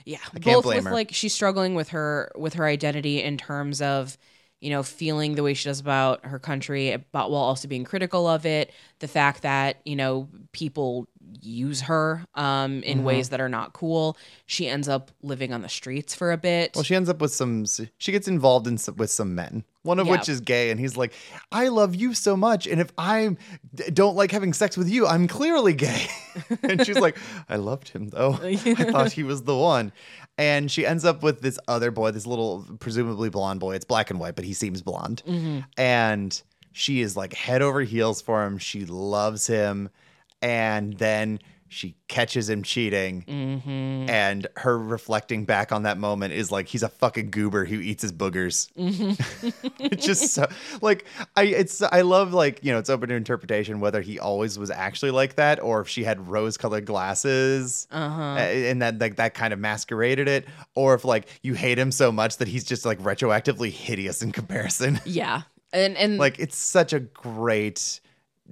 [0.05, 0.91] Yeah, can't both blame with her.
[0.93, 4.16] like she's struggling with her with her identity in terms of
[4.62, 8.28] you know feeling the way she does about her country, but while also being critical
[8.28, 8.72] of it.
[8.99, 11.07] The fact that you know people
[11.41, 13.05] use her um, in Mm-hmm.
[13.07, 14.18] ways that are not cool.
[14.45, 16.72] She ends up living on the streets for a bit.
[16.76, 17.66] Well, she ends up with some.
[17.97, 19.64] She gets involved in some, with some men.
[19.84, 20.12] One of Yeah.
[20.12, 21.14] which is gay, and he's like,
[21.51, 23.36] "I love you so much, and if I
[23.93, 26.05] don't like having sex with you, I'm clearly gay."
[26.64, 27.18] and she's like,
[27.49, 28.38] "I loved him though.
[28.43, 29.91] I thought he was the one."
[30.41, 33.75] And she ends up with this other boy, this little presumably blonde boy.
[33.75, 35.21] It's black and white, but he seems blonde.
[35.27, 35.59] Mm-hmm.
[35.77, 38.57] And she is like head over heels for him.
[38.57, 39.89] She loves him,
[40.41, 41.39] and then
[41.72, 44.09] she catches him cheating Mm-hmm.
[44.09, 48.01] and her reflecting back on that moment is like he's a fucking goober who eats
[48.01, 48.67] his boogers.
[49.80, 50.47] it's just so
[50.82, 51.05] like
[51.36, 54.69] I it's I love like you know it's open to interpretation whether he always was
[54.69, 58.22] actually like that or if she had rose colored glasses Uh-huh.
[58.22, 60.45] uh, and that like that kind of masqueraded it
[60.76, 64.32] or if like you hate him so much that he's just like retroactively hideous in
[64.32, 64.99] comparison.
[65.05, 68.01] Yeah, and and like it's such a great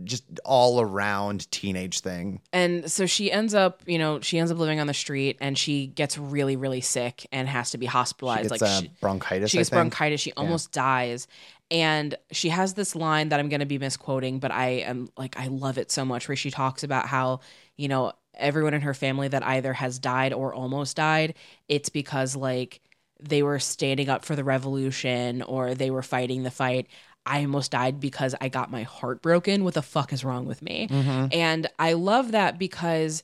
[0.04, 2.42] just all around teenage thing.
[2.54, 5.58] and so she ends up you know she ends up living on the street and
[5.58, 8.92] she gets really really sick and has to be She hospitalized gets like uh, she,
[9.02, 9.52] bronchitis.
[9.52, 11.28] she I gets bronchitis she almost dies
[11.72, 15.38] and she has this line that i'm going to be misquoting but i am like
[15.40, 17.42] i love it so much where she talks about how
[17.78, 21.34] you know everyone in her family that either has died or almost died
[21.68, 22.80] it's because like
[23.22, 26.88] they were standing up for the revolution or they were fighting the fight
[27.26, 29.64] I almost died because I got my heart broken.
[29.64, 30.88] What the fuck is wrong with me?
[30.90, 31.28] Mm-hmm.
[31.32, 33.24] And I love that because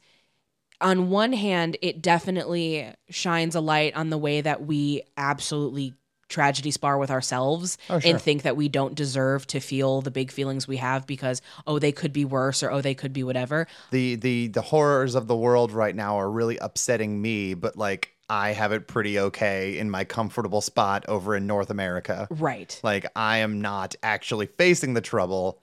[0.81, 5.93] on one hand, it definitely shines a light on the way that we absolutely
[6.27, 8.11] tragedy spar with ourselves Oh, sure.
[8.11, 11.77] and think that we don't deserve to feel the big feelings we have because oh
[11.77, 15.27] they could be worse or oh they could be whatever the the the horrors of
[15.27, 19.77] the world right now are really upsetting me but like i have it pretty okay
[19.77, 24.93] in my comfortable spot over in north america right like i am not actually facing
[24.93, 25.59] the trouble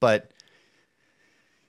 [0.00, 0.30] but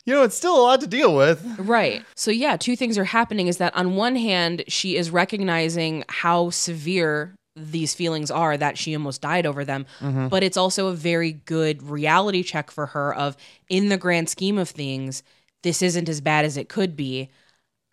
[0.06, 2.04] you know it's still a lot to deal with Right.
[2.16, 6.50] So yeah, two things are happening is that on one hand, she is recognizing how
[6.50, 10.28] severe these feelings are that she almost died over them, mm-hmm.
[10.28, 13.38] but it's also a very good reality check for her of
[13.70, 15.24] in the grand scheme of things,
[15.62, 17.30] this isn't as bad as it could be.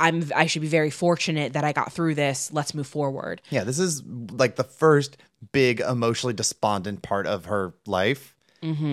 [0.01, 2.51] I'm I should be very fortunate that I got through this.
[2.53, 3.41] Let's move forward.
[3.51, 5.17] yeah this is like the first
[5.53, 8.35] big emotionally despondent part of her life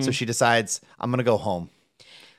[0.00, 1.68] so she decides i'm gonna go home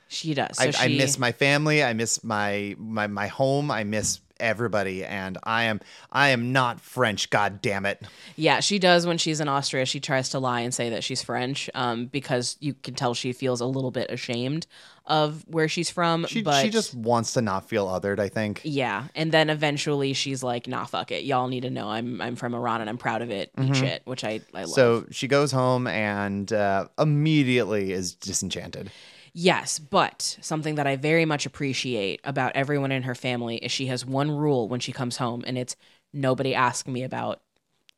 [0.08, 0.56] She does.
[0.58, 1.84] So I, I miss my family.
[1.84, 3.70] I miss my my my home.
[3.70, 5.78] I miss everybody, and I am
[6.10, 7.30] I am not French.
[7.30, 8.02] God damn it!
[8.34, 9.86] Yeah, she does when she's in Austria.
[9.86, 13.32] She tries to lie and say that she's French um, because you can tell she
[13.32, 14.66] feels a little bit ashamed
[15.10, 16.24] of where she's from.
[16.26, 18.18] She but she just wants to not feel othered.
[18.20, 18.62] I think.
[18.64, 21.24] Yeah, and then eventually she's like, "Nah, fuck it.
[21.24, 23.50] Y'all need to know I'm I'm from Iran and I'm proud of it.
[23.60, 24.70] Eat shit," which I I love.
[24.70, 24.70] Mm-hmm.
[24.70, 28.90] So she goes home and uh, immediately is disenchanted.
[29.34, 33.86] yes, but something that I very much appreciate about everyone in her family is she
[33.86, 35.76] has one rule when she comes home, and it's
[36.12, 37.40] nobody ask me about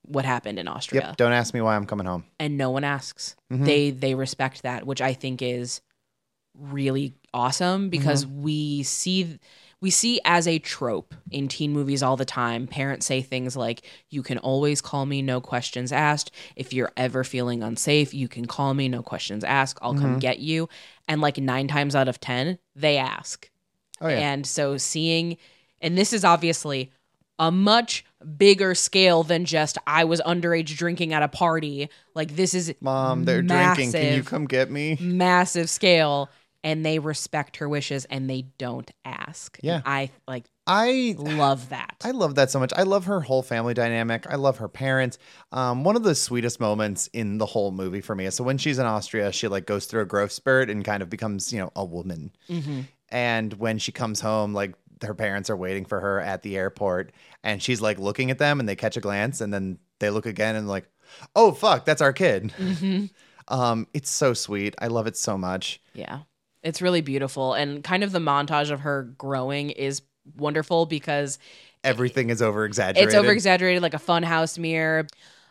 [0.04, 1.16] what happened in Austria, Yep.
[1.16, 2.24] Don't ask me why I'm coming home.
[2.40, 3.36] and no one asks.
[3.52, 3.64] Mm-hmm.
[3.64, 5.80] They they respect that, which I think is
[6.70, 8.42] really awesome because Mm-hmm.
[8.42, 9.38] we see
[9.80, 13.82] we see as a trope in teen movies all the time parents say things like
[14.10, 18.44] you can always call me no questions asked if you're ever feeling unsafe you can
[18.46, 20.02] call me no questions asked i'll Mm-hmm.
[20.02, 20.68] come get you
[21.08, 23.50] and like 9 times out of 10 they ask
[24.00, 24.18] Oh yeah.
[24.32, 25.36] and so seeing
[25.80, 26.92] and this is obviously
[27.38, 28.04] a much
[28.36, 31.88] bigger scale than just I was underage drinking at a party.
[32.14, 33.90] Like this is Mom, they're drinking.
[33.90, 34.96] Can you come get me?
[35.00, 36.30] massive scale
[36.64, 39.58] and they respect her wishes and they don't ask.
[39.58, 39.80] And Yeah.
[39.84, 41.96] I like I love that.
[42.04, 42.72] I love that so much.
[42.76, 44.26] I love her whole family dynamic.
[44.30, 45.18] I love her parents.
[45.50, 48.58] Um, one of the sweetest moments in the whole movie for me is so when
[48.58, 51.58] she's in Austria, she like goes through a growth spurt and kind of becomes, you
[51.58, 52.30] know, a woman.
[52.48, 52.84] Mhm.
[53.08, 57.10] And when she comes home, like her parents are waiting for her at the airport,
[57.42, 60.26] and she's like looking at them, and they catch a glance, and then they look
[60.26, 60.88] again, and like,
[61.34, 62.52] oh fuck, that's our kid.
[62.56, 63.10] Mhm.
[63.48, 64.76] Um, it's so sweet.
[64.78, 65.82] I love it so much.
[65.94, 66.20] Yeah.
[66.62, 67.54] It's really beautiful.
[67.54, 70.02] And kind of the montage of her growing is
[70.36, 71.38] wonderful because
[71.84, 73.08] Everything is over exaggerated.
[73.08, 75.06] it's over exaggerated like a fun house mirror.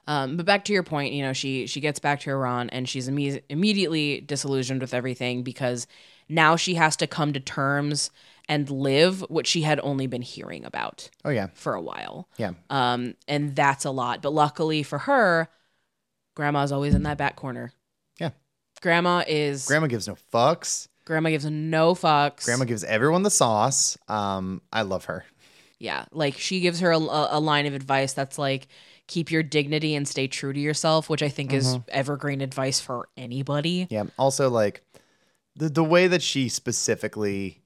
[0.08, 2.88] Um, but back to your point, you know, she she gets back to Iran and
[2.88, 5.88] she's imme- immediately disillusioned with everything because
[6.30, 8.10] now she has to come to terms
[8.48, 12.30] and live what she had only been hearing about Oh yeah, for a while.
[12.38, 12.54] yeah.
[12.70, 14.22] Um, and that's a lot.
[14.22, 15.50] But luckily for her,
[16.36, 17.72] grandma's always in that back corner.
[18.20, 18.32] Yeah.
[18.82, 20.88] Grandma is Grandma gives no fucks.
[21.06, 22.46] Grandma gives no fucks.
[22.46, 23.98] Grandma gives everyone the sauce.
[24.08, 25.26] Um, I love her.
[25.80, 28.68] Yeah, like she gives her a, a line of advice that's like,
[29.08, 33.10] keep your dignity and stay true to yourself, which I think is evergreen advice for
[33.18, 33.88] anybody.
[33.90, 34.04] Yeah.
[34.18, 34.84] Also, like
[35.56, 37.62] the the way that she specifically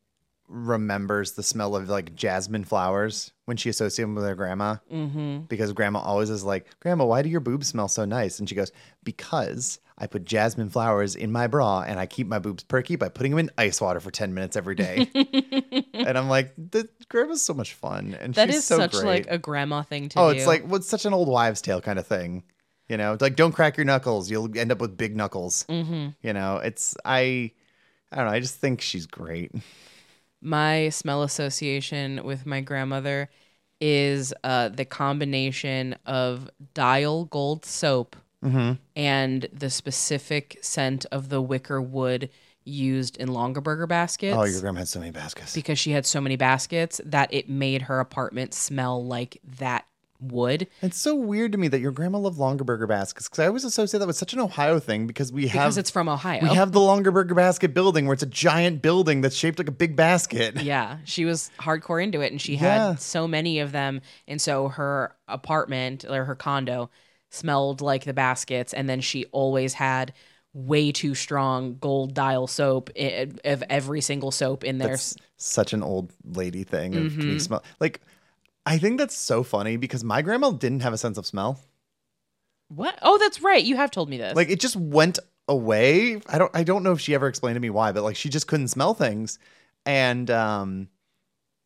[0.47, 5.39] remembers the smell of like jasmine flowers when she associates them with her grandma, Mm-hmm.
[5.47, 8.55] because grandma always is like, "Grandma, why do your boobs smell so nice?" And she
[8.55, 8.71] goes,
[9.03, 13.07] "Because I put jasmine flowers in my bra and I keep my boobs perky by
[13.09, 15.09] putting them in ice water for ten minutes every day."
[15.93, 19.05] and I'm like, "The grandma's so much fun, and That she's is so such great.
[19.05, 20.21] like a grandma thing to do.
[20.21, 20.37] oh, do.
[20.37, 22.43] it's like what's such an old wives' tale kind of thing."
[22.89, 25.63] You know, it's like don't crack your knuckles; you'll end up with big knuckles.
[25.69, 27.51] hmm You know, it's I
[28.11, 29.51] I don't know, I just think she's great.
[30.41, 33.29] my smell association with my grandmother
[33.81, 38.73] is uh, the combination of dial gold soap Mm-hmm.
[38.95, 42.29] and the specific scent of the wicker wood
[42.63, 44.35] used in Longaberger baskets.
[44.37, 45.53] Oh, your grandma had so many baskets.
[45.53, 49.85] because she had so many baskets that it made her apartment smell like that
[50.21, 53.65] wood It's so weird to me that your grandma loved Longaberger baskets because I always
[53.65, 56.41] associate that with such an Ohio thing because we have because it's from Ohio.
[56.41, 59.71] we have the Longaberger basket building where it's a giant building that's shaped like a
[59.73, 60.55] big basket.
[60.61, 62.87] yeah, she was hardcore into it and she Yeah.
[62.89, 66.89] had so many of them and so her apartment or her condo
[67.35, 70.13] smelled like the baskets and then she always had
[70.53, 74.89] way too strong gold dial soap i- of every single soap in there.
[74.89, 77.21] That's such an old lady thing of Mm-hmm.
[77.21, 78.01] can you smell like
[78.65, 81.59] I think that's so funny because my grandma didn't have a sense of smell.
[82.69, 82.97] what?
[83.01, 83.63] Oh, that's right.
[83.63, 84.35] You have told me this.
[84.35, 86.21] Like it just went away.
[86.27, 88.29] I don't I don't know if she ever explained to me why, but like she
[88.29, 89.37] just couldn't smell things.
[89.85, 90.87] And um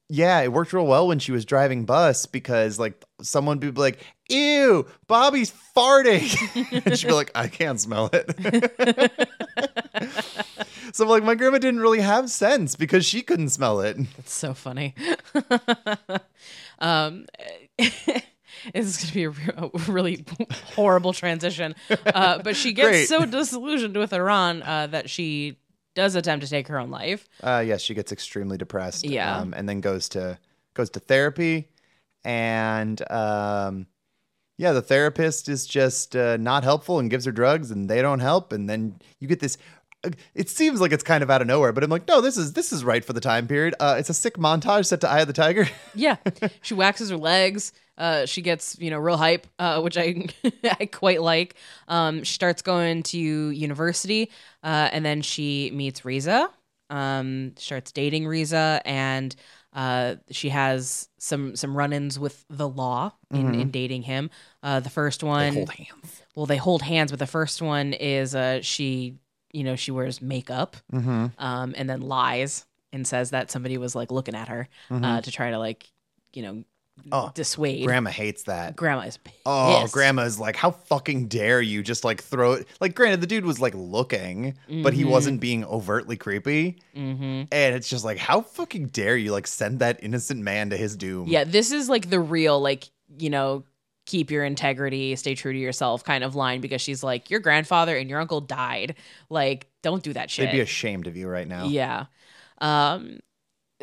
[0.09, 3.79] yeah, it worked real well when she was driving bus because like someone would be
[3.79, 9.11] like, "Ew, Bobby's farting," and she'd be like, "I can't smell it."
[10.93, 13.97] so like my grandma didn't really have sense because she couldn't smell it.
[14.17, 14.95] That's so funny.
[16.79, 17.27] um,
[17.77, 17.93] this
[18.73, 20.25] is going to be a, re- a really
[20.75, 21.75] horrible transition.
[22.05, 23.07] Uh, but she gets Great.
[23.07, 25.59] so disillusioned with Iran uh, that she
[25.95, 27.27] does attempt to take her own life.
[27.43, 29.03] Uh, yes, she gets extremely depressed.
[29.05, 29.37] Yeah.
[29.37, 30.37] um, and then goes to
[30.73, 31.69] goes to therapy,
[32.23, 33.87] and um,
[34.57, 38.19] yeah, the therapist is just uh, not helpful and gives her drugs, and they don't
[38.19, 39.57] help, and then you get this.
[40.05, 42.37] uh, It seems like it's kind of out of nowhere, but I'm like, no, this
[42.37, 43.75] is this is right for the time period.
[43.79, 45.67] Uh, it's a sick montage set to Eye of the Tiger.
[45.95, 46.17] Yeah,
[46.61, 47.73] she waxes her legs.
[47.99, 50.25] Uh, she gets you know real hype, uh, which I
[50.79, 51.55] I quite like.
[51.87, 54.31] Um, she starts going to university,
[54.63, 56.49] uh, and then she meets Reza.
[56.89, 59.35] Um, starts dating Reza, and
[59.73, 64.31] uh, she has some some run-ins with the law in, in dating him.
[64.63, 66.21] Uh, the first one, Hold hands.
[66.35, 69.15] well, they hold hands, but the first one is uh, she
[69.53, 71.27] you know she wears makeup Mm-hmm.
[71.37, 75.31] um, and then lies and says that somebody was like looking at her uh, to
[75.31, 75.91] try to like
[76.33, 76.63] you know
[77.11, 77.85] Oh, dissuade.
[77.85, 78.75] Grandma hates that.
[78.75, 79.37] Grandma is pissed.
[79.45, 82.67] Oh, grandma's like, how fucking dare you just like throw it?
[82.79, 85.09] Like, granted, the dude was like looking, but he Mhm.
[85.09, 86.77] wasn't being overtly creepy.
[86.93, 90.77] hmm And it's just like, how fucking dare you like send that innocent man to
[90.77, 91.27] his doom?
[91.27, 93.63] Yeah, this is like the real like you know
[94.05, 97.95] keep your integrity, stay true to yourself kind of line because she's like your grandfather
[97.95, 98.95] and your uncle died.
[99.29, 100.47] Like don't do that shit.
[100.49, 101.65] They'd be ashamed of you right now.
[101.67, 102.05] Yeah.
[102.59, 103.19] Um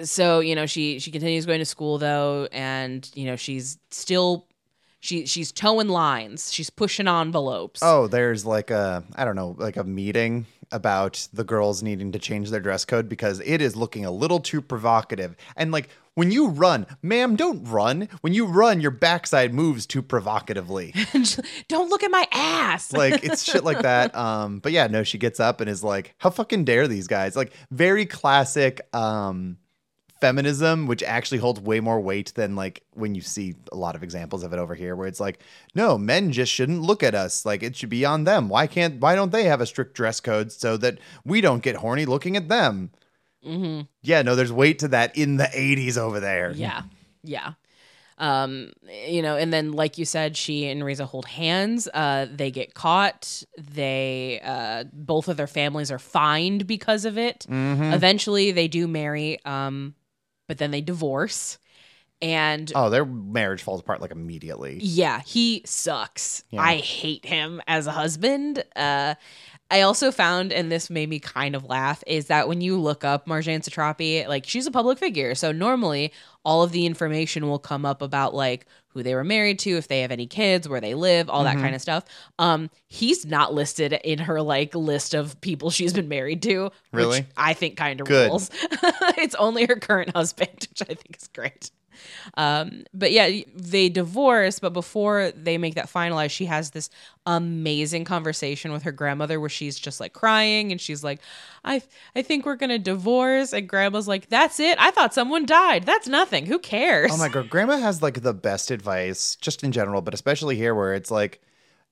[0.03, 4.47] so, you know, she she continues going to school though and you know, she's still
[5.01, 6.53] she she's towing lines.
[6.53, 7.81] She's pushing envelopes.
[7.83, 12.19] Oh, there's like a I don't know, like a meeting about the girls needing to
[12.19, 15.37] change their dress code because it is looking a little too provocative.
[15.57, 18.09] And like when you run, ma'am, don't run.
[18.23, 20.95] When you run, your backside moves too provocatively.
[21.69, 22.91] Don't look at my ass.
[22.91, 24.17] like it's shit like that.
[24.17, 27.37] Um, but yeah, no, she gets up and is like, "How fucking dare these guys?"
[27.37, 29.59] Like very classic um
[30.21, 34.03] feminism, which actually holds way more weight than like when you see a lot of
[34.03, 35.41] examples of it over here, where it's like,
[35.75, 37.45] no, men just shouldn't look at us.
[37.47, 38.49] Like it should be on them.
[38.49, 39.01] Why can't?
[39.01, 42.37] Why don't they have a strict dress code so that we don't get horny looking
[42.37, 42.91] at them?
[43.45, 46.51] hmm Yeah, no, there's weight to that in the 80s over there.
[46.53, 46.83] Yeah.
[47.23, 47.53] Yeah.
[48.19, 48.73] Um,
[49.07, 51.87] you know, and then like you said, she and Reza hold hands.
[51.93, 53.43] Uh, they get caught.
[53.59, 57.47] They uh, both of their families are fined because of it.
[57.49, 57.93] Mhm.
[57.93, 59.95] Eventually, they do marry, um,
[60.47, 61.59] but then they divorce.
[62.23, 64.79] And Oh, their marriage falls apart like immediately.
[64.81, 66.45] yeah, he sucks.
[66.51, 66.63] Yeah.
[66.63, 68.65] I hate him as a husband.
[68.75, 69.17] Uh,
[69.71, 73.05] I also found, and this made me kind of laugh, is that when you look
[73.05, 75.35] up Marjane Satrapi, like she's a public figure.
[75.35, 76.13] So normally
[76.45, 78.67] all of the information will come up about like
[78.97, 81.57] who they were married to, if they have any kids, where they live, all that
[81.57, 81.61] Mhm.
[81.61, 82.05] kind of stuff.
[82.39, 86.71] Um, he's not listed in her like list of people she's been married to.
[86.93, 87.21] Really?
[87.21, 88.51] Which I think kind of rules.
[89.19, 91.71] it's only her current husband, which I think is great.
[92.37, 96.91] Um, but yeah, they divorce, but before they make that finalized, she has this
[97.27, 101.21] amazing conversation with her grandmother where she's just like crying and she's like,
[101.65, 101.83] I
[102.15, 103.53] I think we're gonna divorce.
[103.53, 104.79] And grandma's like, That's it?
[104.81, 105.85] I thought someone died.
[105.85, 106.47] That's nothing.
[106.47, 107.11] Who cares?
[107.13, 110.75] Oh my god, grandma has like the best advice, just in general, but especially here
[110.75, 111.41] where it's like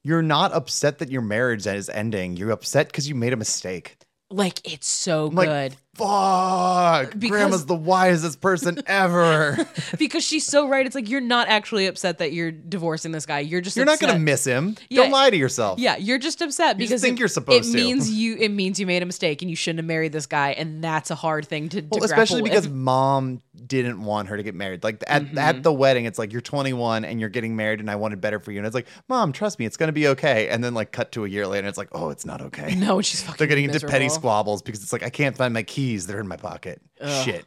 [0.02, 2.36] you're not upset that your marriage is ending.
[2.36, 3.96] You're upset because you made a mistake.
[4.30, 5.76] Like it's so I'm like, good.
[5.96, 7.10] Fuck.
[7.18, 9.56] Because- Grandma's the wisest person ever.
[9.98, 10.84] because she's so right.
[10.86, 13.40] It's like you're not actually upset that you're divorcing this guy.
[13.40, 14.76] You're just you're not gonna miss him.
[14.88, 15.02] Yeah.
[15.02, 15.78] Don't lie to yourself.
[15.78, 17.84] Yeah, you're just upset because You just think it, you're supposed it to.
[17.84, 20.50] means you it means you made a mistake and you shouldn't have married this guy,
[20.52, 22.76] and that's a hard thing to, to Well, especially because with.
[22.76, 24.84] mom didn't want her to get married.
[24.84, 25.38] Like at, Mm-hmm.
[25.38, 28.38] at the wedding, it's like you're 21 and you're getting married, and I wanted better
[28.38, 28.58] for you.
[28.58, 30.48] And it's like, mom, trust me, it's gonna be okay.
[30.48, 32.74] And then like cut to a year later, and it's like, oh, it's not okay.
[32.74, 33.36] no, she's fucking.
[33.38, 36.06] They're getting into petty squabbles because it's like I can't find my keys.
[36.06, 36.80] They're in my pocket.
[37.00, 37.24] Ugh.
[37.24, 37.46] Shit.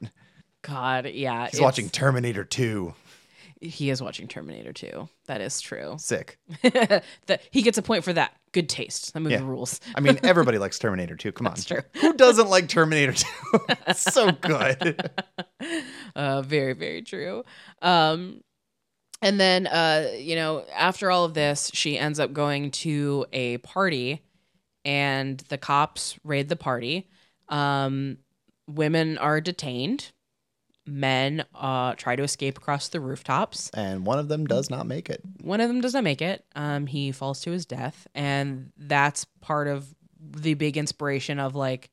[0.62, 2.94] God, yeah, He's it's- watching Terminator 2.
[3.60, 5.10] He is watching Terminator 2.
[5.26, 5.96] That is true.
[5.98, 6.38] Sick.
[6.62, 8.34] that he gets a point for that.
[8.52, 9.14] Good taste.
[9.16, 9.44] That movie Yeah.
[9.44, 9.80] rules.
[9.96, 11.32] I mean, everybody likes Terminator 2.
[11.32, 11.54] Come on.
[11.54, 11.82] That's true.
[12.02, 13.26] Who doesn't like Terminator 2?
[13.88, 15.10] it's so good.
[16.16, 17.44] Uh, very, very true.
[17.82, 18.42] Um,
[19.24, 23.58] and then, uh, you know, after all of this, she ends up going to a
[23.60, 24.22] party,
[24.86, 27.10] and the cops raid the party.
[27.50, 28.20] Um,
[28.68, 30.12] women are detained.
[30.86, 33.70] Men uh, try to escape across the rooftops.
[33.74, 35.22] And one of them does not make it.
[35.42, 36.46] One of them does not make it.
[36.56, 41.90] Um, he falls to his death, and that's part of the big inspiration of like,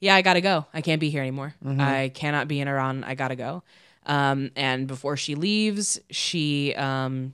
[0.00, 0.66] yeah, I gotta go.
[0.72, 1.54] I can't be here anymore.
[1.80, 3.02] I cannot be in Iran.
[3.02, 3.64] I gotta go.
[4.06, 7.32] Um, and before she leaves, she, um,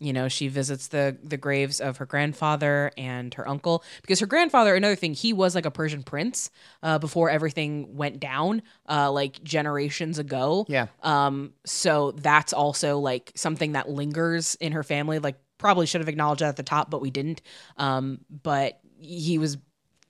[0.00, 4.26] you know, she visits the the graves of her grandfather and her uncle because her
[4.26, 4.74] grandfather.
[4.74, 6.50] Another thing, he was like a Persian prince
[6.82, 10.66] uh, before everything went down, uh, like generations ago.
[10.68, 10.86] Yeah.
[11.02, 15.18] Um, so that's also like something that lingers in her family.
[15.18, 17.42] Like probably should have acknowledged that at the top, but we didn't.
[17.76, 19.58] Um, but he was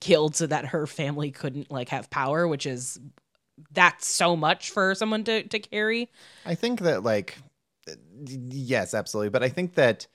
[0.01, 3.01] killed so that her family couldn't like have power, which is
[3.73, 6.11] that's so much for someone to to carry.
[6.45, 7.39] I think that like
[8.27, 10.07] yes, absolutely, but I think that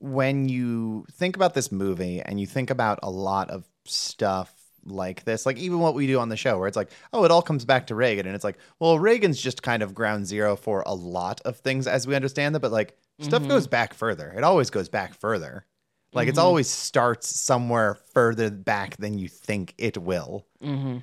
[0.00, 5.24] when you think about this movie and you think about a lot of stuff like
[5.24, 7.42] this, like even what we do on the show where it's like, oh, it all
[7.42, 10.82] comes back to Reagan and it's like, well, Reagan's just kind of ground zero for
[10.86, 13.48] a lot of things as we understand them, but like stuff Mhm.
[13.48, 14.32] goes back further.
[14.36, 15.66] It always goes back further.
[16.12, 16.42] Like it's Mhm.
[16.44, 20.46] always starts somewhere further back than you think it will.
[20.62, 20.98] Mm-hmm.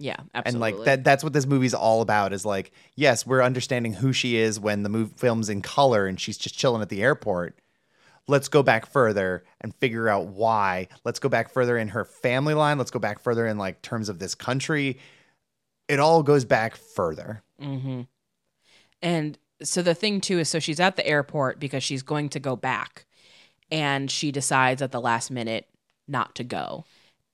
[0.00, 0.70] Yeah, absolutely.
[0.70, 4.14] And like that that's what this movie's all about is like, yes, we're understanding who
[4.14, 7.58] she is when the movie film's in color and she's just chilling at the airport.
[8.26, 10.88] Let's go back further and figure out why.
[11.04, 12.78] Let's go back further in her family line.
[12.78, 14.98] Let's go back further in like terms of this country.
[15.86, 17.42] It all goes back further.
[17.60, 18.02] Mm-hmm.
[19.02, 22.40] And so the thing too is, so she's at the airport because she's going to
[22.40, 23.04] go back,
[23.70, 25.68] and she decides at the last minute
[26.08, 26.84] not to go,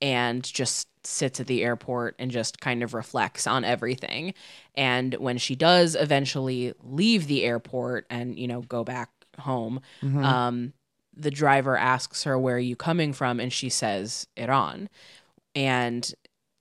[0.03, 4.35] and just sits at the airport and just kind of reflects on everything.
[4.75, 9.81] And when she does eventually leave the airport and you know go back home,
[10.25, 10.73] um,
[11.15, 14.89] the driver asks her, "Where are you coming from?" and she says, "Iran."
[15.55, 16.13] And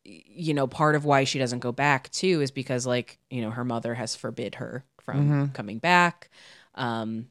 [0.03, 3.49] you know, part of why she doesn't go back too is because like you know
[3.51, 5.53] her mother has forbid her from Mhm.
[5.53, 6.29] coming back.
[6.75, 7.27] Um,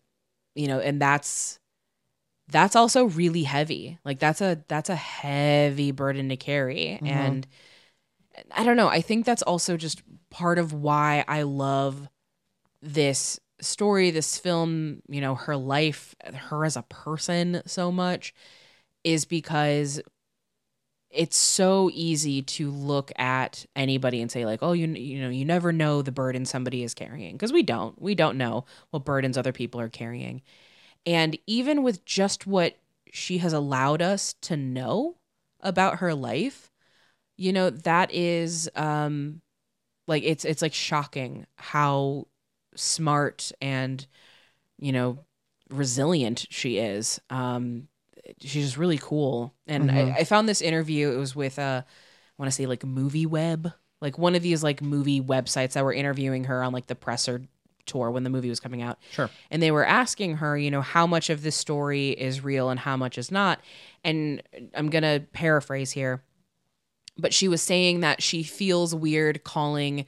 [0.55, 1.59] you know, and that's
[2.49, 3.99] that's also really heavy.
[4.05, 6.99] Like that's a that's a heavy burden to carry.
[7.03, 7.09] Mhm.
[7.09, 7.47] And
[8.53, 12.09] I don't know, I think that's also just part of why I love
[12.83, 18.35] this story, this film, you know, her life, her as a person so much
[19.05, 20.01] is because
[21.11, 25.45] it's so easy to look at anybody and say like, "Oh, you you know, you
[25.45, 28.01] never know the burden somebody is carrying." Because we don't.
[28.03, 30.43] We don't know what burdens other people are carrying.
[31.07, 32.77] And even with just what
[33.13, 35.17] she has allowed us to know
[35.61, 36.71] about her life,
[37.37, 39.43] you know, that is um
[40.09, 42.27] like it's it's like shocking how
[42.77, 44.07] smart and
[44.79, 45.19] you know
[45.71, 47.21] resilient she is.
[47.31, 47.89] Um
[48.41, 49.55] she's just really cool.
[49.67, 50.17] And Mhm.
[50.17, 51.13] I, I found this interview.
[51.13, 54.63] It was with uh, I want to say like Movie Web, like one of these
[54.63, 57.43] like movie websites that were interviewing her on like the presser
[57.87, 58.99] tour when the movie was coming out.
[59.13, 59.31] Sure.
[59.51, 62.81] And they were asking her, you know, how much of this story is real and
[62.81, 63.61] how much is not.
[64.03, 64.43] And
[64.75, 66.23] I'm gonna paraphrase here,
[67.17, 70.07] but she was saying that she feels weird calling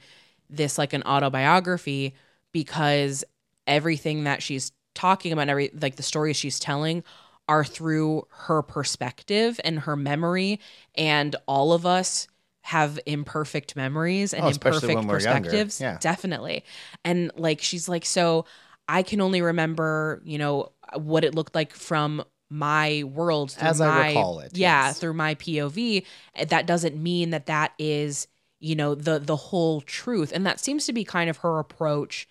[0.49, 2.13] this like an autobiography
[2.51, 3.23] because
[3.65, 7.03] everything that she's talking about, every like the stories she's telling
[7.47, 10.59] are through her perspective and her memory
[10.95, 12.27] and all of us
[12.73, 15.49] have imperfect memories and Oh, imperfect when we're younger.
[15.49, 15.97] perspectives Yeah.
[16.01, 16.65] definitely
[17.05, 18.45] and like she's like so
[18.89, 23.87] i can only remember you know what it looked like from my world As I
[23.87, 24.99] my- recall it, yeah yes.
[24.99, 26.03] through my pov
[26.49, 28.27] that doesn't mean that that is
[28.59, 32.27] you know the the whole truth and that seems to be kind of her approach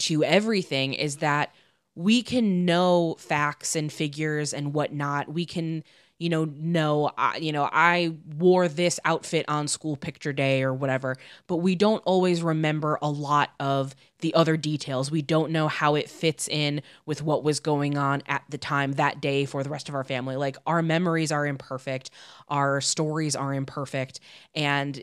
[0.00, 1.52] to everything is that
[1.94, 5.28] we can know facts and figures and whatnot.
[5.32, 5.82] We can,
[6.18, 10.74] you know, no, I you know, I wore this outfit on school picture day or
[10.74, 11.16] whatever,
[11.46, 15.10] but we don't always remember a lot of the other details.
[15.10, 18.92] We don't know how it fits in with what was going on at the time
[18.92, 20.34] that day for the rest of our family.
[20.36, 22.10] Like our memories are imperfect,
[22.48, 24.18] our stories are imperfect,
[24.54, 25.00] and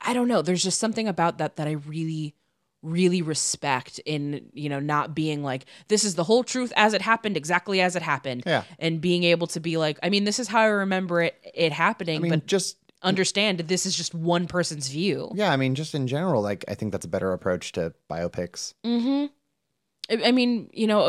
[0.00, 2.34] I don't know, there's just something about that that I really
[2.82, 7.02] really respect in you know not being like this is the whole truth as it
[7.02, 8.64] happened exactly as it happened Yeah.
[8.78, 11.72] and being able to be like i mean this is how i remember it it
[11.72, 15.50] happening I mean, but just understand that this is just one person's view yeah.
[15.52, 18.74] I mean, just in general, like I think that's a better approach to biopics.
[18.84, 19.26] mm-hmm
[20.10, 21.00] I I mean, you know,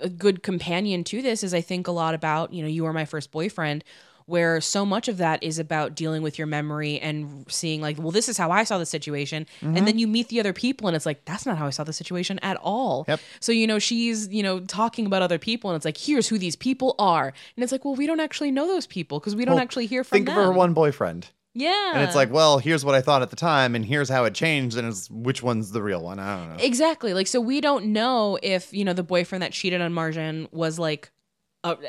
[0.00, 2.84] a, a good companion to this is I think a lot about, you know, you
[2.84, 3.84] were my first boyfriend,
[4.28, 8.10] where so much of that is about dealing with your memory and seeing like, well,
[8.10, 9.46] this is how I saw the situation.
[9.62, 9.98] And then mm-hmm.
[9.98, 12.38] you meet the other people and it's like, that's not how I saw the situation
[12.40, 13.06] at all.
[13.08, 13.20] Yep.
[13.40, 16.38] So, you know, she's, you know, talking about other people and it's like, here's who
[16.38, 17.32] these people are.
[17.56, 19.86] And it's like, well, we don't actually know those people because we don't Well, actually
[19.86, 20.38] hear from Think them.
[20.38, 21.92] of her one boyfriend, Yeah.
[21.94, 24.34] and it's like, well, here's what I thought at the time, and here's how it
[24.34, 26.18] changed, and it's which one's the real one.
[26.18, 26.64] I don't know.
[26.64, 27.14] Exactly.
[27.14, 30.78] Like, so we don't know if, you know, the boyfriend that cheated on Marjane was
[30.78, 31.10] like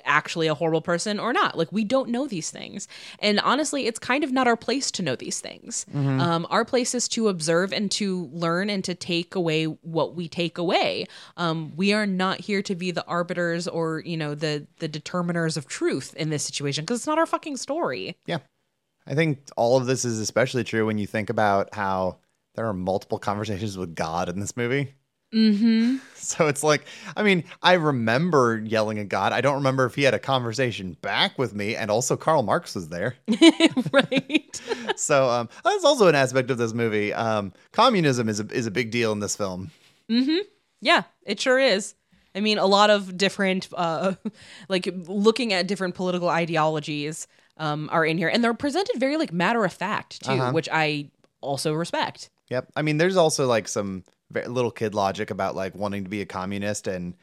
[0.03, 1.57] actually a horrible person or not.
[1.57, 2.87] Like, we don't know these things.
[3.19, 5.85] And honestly, it's kind of not our place to know these things.
[6.19, 10.27] Um, our place is to observe and to learn and to take away what we
[10.27, 11.05] take away.
[11.37, 15.55] Um, we are not here to be the arbiters or, you know, the, the determiners
[15.55, 18.17] of truth in this situation because it's not our fucking story.
[18.25, 18.39] Yeah.
[19.05, 22.17] I think all of this is especially true when you think about how
[22.55, 24.93] there are multiple conversations with God in this movie.
[25.33, 29.31] Mm So it's like, I mean, I remember yelling at God.
[29.31, 32.75] I don't remember if he had a conversation back with me, and also Karl Marx
[32.75, 33.15] was there.
[33.91, 34.61] right.
[34.95, 37.13] So um, that's also an aspect of this movie.
[37.13, 39.71] Um, communism is a, is a big deal in this film.
[40.11, 40.39] Mm-hmm.
[40.81, 41.95] Yeah, it sure is.
[42.35, 44.15] I mean, a lot of different, uh,
[44.69, 49.31] like looking at different political ideologies um, are in here, and they're presented very like
[49.31, 50.51] matter of fact too, Uh-huh.
[50.51, 51.09] which I
[51.39, 52.29] also respect.
[52.49, 52.71] Yep.
[52.75, 54.03] I mean, there's also like some
[54.33, 57.15] little kid logic about like wanting to be a communist and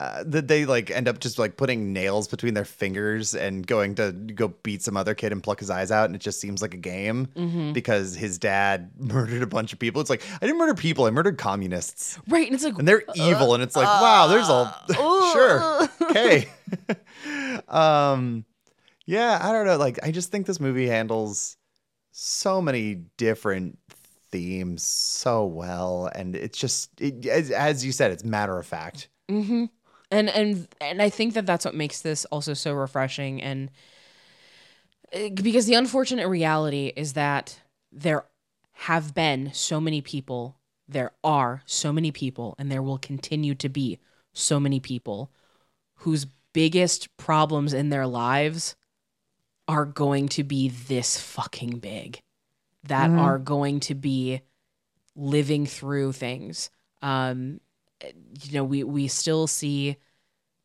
[0.00, 3.94] uh, that they like end up just like putting nails between their fingers and going
[3.94, 6.06] to go beat some other kid and pluck his eyes out.
[6.06, 7.72] And it just seems like a game Mm-hmm.
[7.72, 10.00] because his dad murdered a bunch of people.
[10.00, 12.18] It's like, I didn't murder people, I murdered communists.
[12.28, 13.54] Right, and it's like, And they're evil.
[13.54, 14.72] And it's like, wow, there's all.
[15.32, 15.88] sure.
[16.14, 16.48] Okay.
[17.68, 18.44] um,
[19.06, 19.76] yeah, I don't know.
[19.76, 21.56] Like, I just think this movie handles
[22.12, 23.78] so many different
[24.34, 29.08] themes so well and it's just it, as, as you said it's matter of fact
[29.30, 29.66] mm-hmm.
[30.10, 33.70] and and and I think that that's what makes this also so refreshing, and
[35.14, 37.60] uh, because the unfortunate reality is that
[37.92, 38.24] there
[38.72, 40.56] have been so many people,
[40.88, 43.98] there are so many people, and there will continue to be
[44.32, 45.30] so many people
[45.98, 48.76] whose biggest problems in their lives
[49.66, 52.20] are going to be this fucking big
[52.88, 53.18] that Mhm.
[53.18, 54.40] are going to be
[55.16, 56.70] living through things.
[57.02, 57.60] Um
[58.42, 59.96] you know we we still see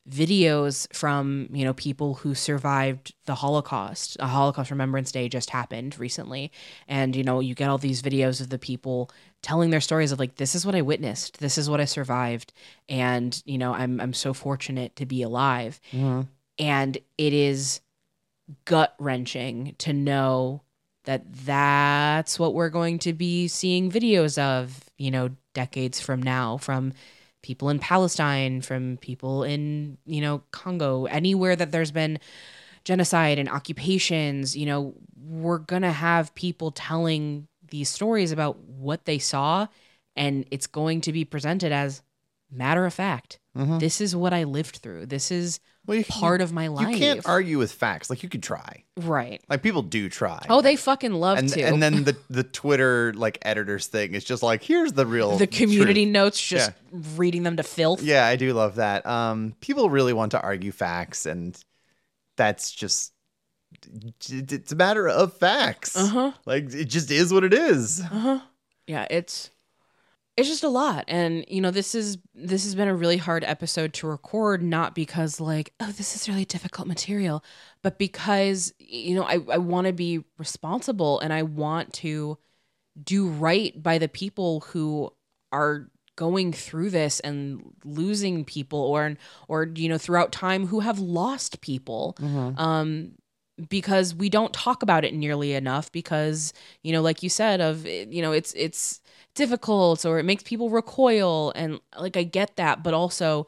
[0.09, 4.17] videos from you know people who survived the holocaust.
[4.19, 6.51] A holocaust remembrance day just happened recently.
[6.87, 9.11] And you know you get all these videos of the people
[9.41, 11.39] telling their stories of like this is what i witnessed.
[11.39, 12.53] This is what i survived.
[12.87, 15.79] And you know i'm i'm so fortunate to be alive.
[16.57, 17.81] And it is
[18.65, 20.63] gut wrenching to know
[21.05, 26.57] that that's what we're going to be seeing videos of, you know, decades from now
[26.57, 26.93] from
[27.41, 32.19] people in Palestine, from people in, you know, Congo, anywhere that there's been
[32.83, 39.05] genocide and occupations, you know, we're going to have people telling these stories about what
[39.05, 39.67] they saw
[40.15, 42.01] and it's going to be presented as
[42.51, 43.39] matter of fact.
[43.55, 45.07] This is what I lived through.
[45.07, 46.87] This is Well, part of my life.
[46.91, 48.09] You can't argue with facts.
[48.09, 48.85] Like you could try.
[48.95, 49.41] Right.
[49.49, 50.45] Like people do try.
[50.49, 51.61] Oh, they fucking love and to.
[51.63, 55.45] and then the the Twitter like editors thing is just like here's the real the
[55.47, 56.13] community truth.
[56.13, 56.71] notes just
[57.17, 58.01] reading them to filth.
[58.01, 59.05] Yeah, I do love that.
[59.05, 61.61] Um, people really want to argue facts, and
[62.37, 63.11] that's just
[64.29, 65.97] it's a matter of facts.
[65.97, 66.31] Uh-huh.
[66.45, 67.99] Like it just is what it is.
[67.99, 68.39] Uh huh.
[68.87, 69.51] Yeah, it's
[70.39, 71.05] it's just a lot.
[71.07, 74.95] And you know, this is this has been a really hard episode to record not
[74.95, 77.43] because like, oh, this is really difficult material,
[77.81, 82.37] but because you know, I I want to be responsible and I want to
[83.01, 85.11] do right by the people who
[85.51, 89.15] are going through this and losing people or
[89.47, 92.15] or you know throughout time who have lost people
[92.57, 93.11] um
[93.69, 97.85] because we don't talk about it nearly enough because you know like you said of
[97.85, 99.01] you know it's it's
[99.35, 101.51] difficult or it makes people recoil.
[101.55, 103.47] And like I get that but also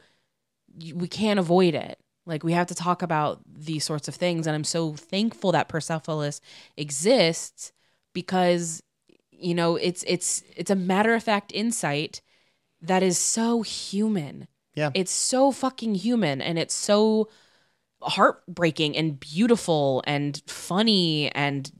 [0.94, 1.98] we can't avoid it.
[2.24, 4.46] Like we have to talk about these sorts of things.
[4.46, 6.40] And I'm so thankful that Persepolis
[6.76, 7.72] exists
[8.12, 8.82] because
[9.30, 12.20] you know it's it's it's a matter of fact insight
[12.80, 14.48] that is so human.
[14.74, 14.90] Yeah.
[14.94, 17.28] it's so fucking human and it's so
[18.00, 21.70] heartbreaking and beautiful and funny and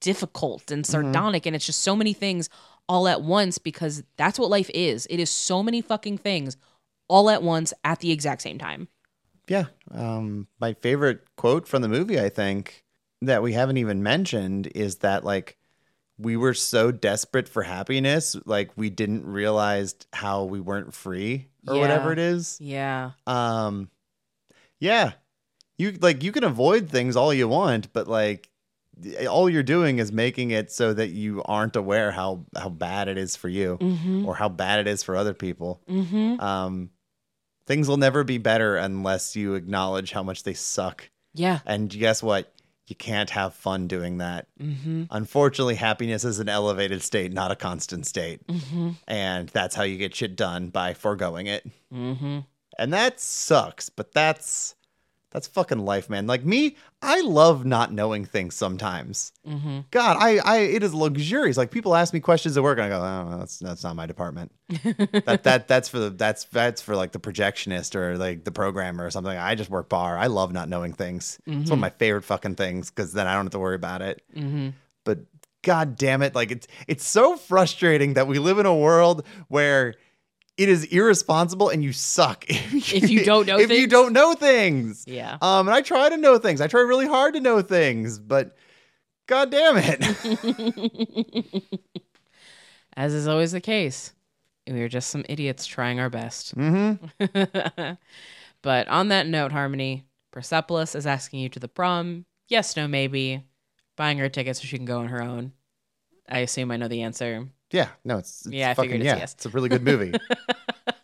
[0.00, 0.90] difficult and mm-hmm.
[0.90, 1.46] sardonic.
[1.46, 2.48] And it's just so many things
[2.88, 6.56] all at once because that's what life is it is so many fucking things
[7.08, 8.88] all at once at the exact same time
[9.48, 9.66] Yeah.
[9.92, 12.82] Um, my favorite quote from the movie, I think,
[13.22, 15.56] that we haven't even mentioned is that like
[16.18, 21.74] we were so desperate for happiness, like we didn't realize how we weren't free or
[21.74, 21.80] Yeah.
[21.80, 22.58] whatever it is.
[22.60, 23.90] yeah Um,
[24.80, 25.12] yeah,
[25.78, 28.50] you like you can avoid things all you want, but like
[29.28, 33.18] all you're doing is making it so that you aren't aware how how bad it
[33.18, 35.82] is for you mm-hmm or how bad it is for other people.
[35.88, 36.90] mm-hmm Um,
[37.66, 41.10] things will never be better unless you acknowledge how much they suck.
[41.34, 42.52] yeah And guess what?
[42.86, 44.46] You can't have fun doing that.
[44.60, 48.46] mm-hmm Unfortunately, happiness is an elevated state, not a constant state.
[48.46, 51.66] mm-hmm And that's how you get shit done by foregoing it.
[51.92, 52.38] mm-hmm
[52.78, 54.74] And that sucks, but that's
[55.32, 56.26] that's fucking life, man.
[56.26, 59.32] Like me, I love not knowing things sometimes.
[59.46, 61.56] mm-hmm God, I, I it is luxurious.
[61.56, 64.06] Like people ask me questions at work, and I go, oh, that's that's not my
[64.06, 64.52] department.
[64.68, 69.04] that that that's for the that's that's for like the projectionist or like the programmer
[69.04, 69.36] or something.
[69.36, 70.16] I just work bar.
[70.16, 71.38] I love not knowing things.
[71.46, 74.02] It's one of my favorite fucking things because then I don't have to worry about
[74.02, 74.22] it.
[74.34, 74.70] mm-hmm
[75.04, 75.18] But
[75.62, 79.94] god damn it, like it's it's so frustrating that we live in a world where
[80.56, 83.90] it is irresponsible and you suck If you don't know if you things.
[83.90, 85.04] don't know things.
[85.06, 86.60] yeah Um, and I try to know things.
[86.60, 88.56] I try really hard to know things, but
[89.26, 91.64] god damn it.
[92.96, 94.12] as is always the case
[94.66, 97.92] we are just some idiots trying our best mm-hmm.
[98.62, 102.24] but on that note, Harmony, Persepolis is asking you to the prom.
[102.48, 103.44] Yes, no, maybe.
[103.96, 105.52] Buying her tickets so she can go on her own.
[106.28, 107.48] I assume I know the answer.
[107.76, 109.18] Yeah, no, it's, it's Yeah, I fucking figured it's yeah.
[109.18, 109.34] yes.
[109.34, 110.12] It's a really good movie.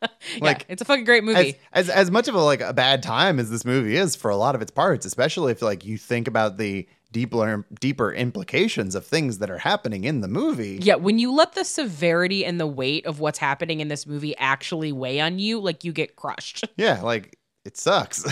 [0.02, 0.08] yeah,
[0.40, 1.58] Like, it's a fucking great as, movie.
[1.72, 4.36] as as much of a like a bad time as this movie is for a
[4.36, 9.04] lot of its parts, especially if like you think about the deeper deeper implications of
[9.04, 10.78] things that are happening in the movie.
[10.80, 14.34] yeah, when you let the severity and the weight of what's happening in this movie
[14.38, 16.64] actually weigh on you, like you get crushed.
[16.76, 18.24] Yeah, like it sucks.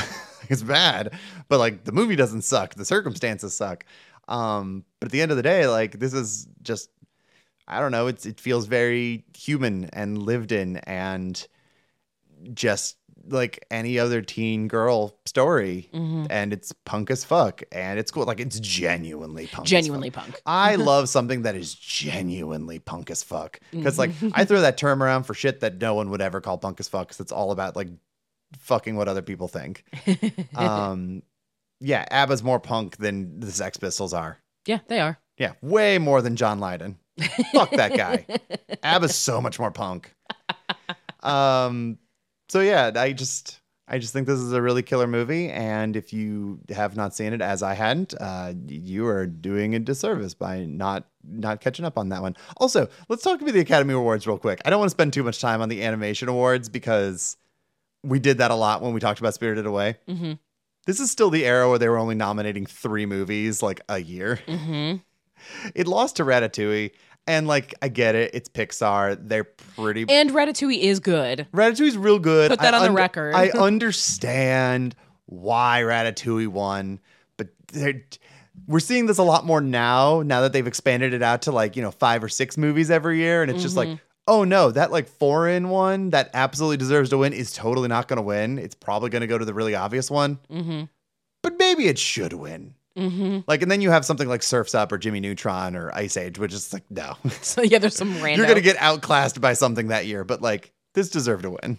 [0.48, 1.12] it's bad,
[1.48, 2.74] but like the movie doesn't suck.
[2.74, 3.84] The circumstances suck.
[4.28, 6.88] Um, but at the end of the day, like this is just
[7.70, 11.46] I don't know, it's it feels very human and lived in and
[12.52, 12.96] just
[13.28, 15.88] like any other teen girl story.
[15.92, 16.26] Mm-hmm.
[16.30, 17.62] And it's punk as fuck.
[17.70, 18.24] And it's cool.
[18.24, 19.66] Like it's genuinely punk.
[19.68, 20.40] Genuinely punk.
[20.46, 23.60] I love something that is genuinely punk as fuck.
[23.70, 24.30] Because like Mm-hmm.
[24.34, 26.88] I throw that term around for shit that no one would ever call punk as
[26.88, 27.08] fuck.
[27.08, 27.88] Because it's all about like
[28.58, 29.84] fucking what other people think.
[30.56, 31.22] um,
[31.78, 34.38] yeah, ABBA's more punk than the Sex Pistols are.
[34.66, 35.18] yeah, they are.
[35.36, 36.98] Yeah, way more than John Lydon.
[37.52, 38.26] Fuck that guy.
[38.82, 40.14] ABBA's so much more punk.
[41.22, 41.98] Um,
[42.48, 46.12] so yeah, I just I just think this is a really killer movie, and if
[46.12, 50.64] you have not seen it, as I hadn't, uh, you are doing a disservice by
[50.64, 52.36] not not catching up on that one.
[52.58, 54.60] Also, let's talk about the Academy Awards real quick.
[54.64, 57.36] I don't want to spend too much time on the animation awards because
[58.04, 59.96] we did that a lot when we talked about Spirited Away.
[60.08, 60.34] Mm-hmm.
[60.86, 64.40] This is still the era where they were only nominating three movies like a year.
[64.46, 64.98] Mm-hmm.
[65.74, 66.90] It lost to Ratatouille,
[67.26, 69.16] and like I get it, it's Pixar.
[69.20, 70.06] They're pretty.
[70.08, 71.46] And Ratatouille is good.
[71.52, 72.50] Ratatouille's real good.
[72.50, 73.34] Put that I on the record.
[73.34, 74.94] I understand
[75.26, 77.00] why Ratatouille won,
[77.36, 78.04] but they're-
[78.66, 80.22] we're seeing this a lot more now.
[80.22, 83.18] Now that they've expanded it out to like you know five or six movies every
[83.18, 83.88] year, and it's just like.
[83.88, 83.96] Mm-hmm.
[84.28, 88.18] Oh no, that like foreign one that absolutely deserves to win is totally not going
[88.18, 88.58] to win.
[88.58, 90.82] It's probably going to go to the really obvious one, Mm-hmm.
[91.42, 92.74] but maybe it should win.
[92.96, 93.40] Mm-hmm.
[93.46, 96.38] Like, and then you have something like Surf's Up or Jimmy Neutron or Ice Age,
[96.38, 98.38] which is like, no, So yeah, there's some random.
[98.38, 101.78] you're going to get outclassed by something that year, but like, this deserved to win.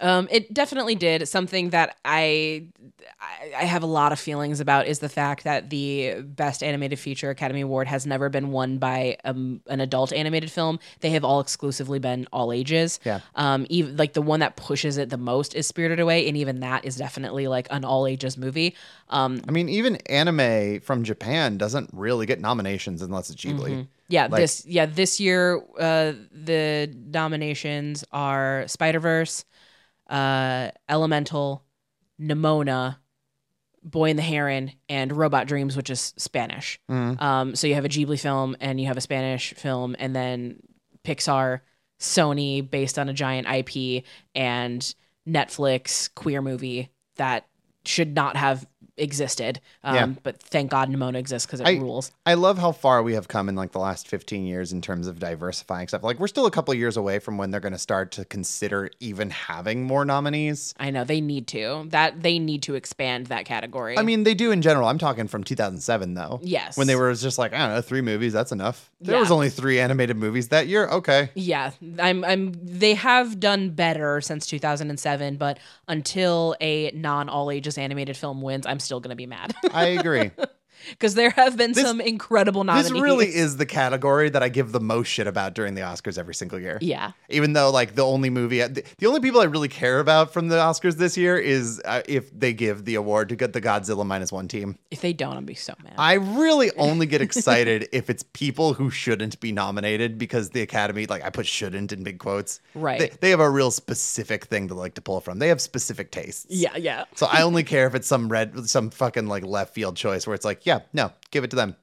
[0.00, 1.26] Um, it definitely did.
[1.26, 2.66] Something that I,
[3.20, 6.98] I I have a lot of feelings about is the fact that the Best Animated
[6.98, 10.78] Feature Academy Award has never been won by um, an adult animated film.
[11.00, 13.00] They have all exclusively been all ages.
[13.04, 13.20] Yeah.
[13.36, 16.60] Um, even like the one that pushes it the most is Spirited Away, and even
[16.60, 18.76] that is definitely like an all ages movie.
[19.08, 23.86] Um, I mean, even anime from Japan doesn't really get nominations unless it's Ghibli.
[24.08, 29.44] yeah, Like- this yeah this year uh, the nominations are Spider Verse,
[30.08, 31.64] uh, Elemental,
[32.20, 32.96] Nimona,
[33.82, 36.80] Boy and the Heron, and Robot Dreams, which is Spanish.
[36.90, 37.20] Mhm.
[37.22, 40.60] Um, so you have a Ghibli film and you have a Spanish film, and then
[41.04, 41.60] Pixar,
[42.00, 44.02] Sony, based on a giant IP,
[44.34, 44.94] and
[45.26, 47.46] Netflix queer movie that
[47.84, 48.66] should not have
[48.96, 49.60] existed.
[49.84, 50.06] Um, Yeah.
[50.22, 52.10] But thank God Nimona exists because it I- rules.
[52.24, 55.06] I love how far we have come in like the last 15 years in terms
[55.06, 56.02] of diversifying stuff.
[56.02, 58.24] Like, we're still a couple of years away from when they're going to start to
[58.24, 60.74] consider even having more nominees.
[60.78, 61.86] I know they need to.
[61.90, 63.98] That they need to expand that category.
[63.98, 64.88] I mean, they do in general.
[64.88, 66.40] I'm talking from 2007, though.
[66.42, 66.76] yes.
[66.76, 68.90] When they were just like, I don't know, three movies, that's enough.
[69.00, 69.20] There Yeah.
[69.20, 70.86] was only three animated movies that year.
[70.88, 71.30] Okay.
[71.34, 77.76] Yeah, I'm I'm they have done better since 2007, but until a non all ages
[77.76, 80.30] animated film wins, I'm still going to be mad I agree.
[80.90, 82.90] because there have been This- some incredible nominees.
[82.90, 86.18] this really is the category that I give the most shit about during the Oscars
[86.18, 86.78] every single year.
[86.80, 87.12] Yeah.
[87.28, 90.48] Even though, like, the only movie, the, the only people I really care about from
[90.48, 94.06] the Oscars this year is uh, if they give the award to get the Godzilla
[94.06, 94.78] minus one team.
[94.90, 95.94] If they don't, I'll be so mad.
[95.98, 101.06] I really only get excited if it's people who shouldn't be nominated because the Academy,
[101.06, 102.60] like, I put shouldn't in big quotes.
[102.74, 102.98] Right.
[102.98, 105.38] They, they have a real specific thing to like to pull from.
[105.38, 106.46] They have specific tastes.
[106.48, 107.04] yeah, yeah.
[107.14, 110.34] So I only care if it's some red, some fucking like left field choice where
[110.34, 111.76] it's like, yeah, no, give it to them.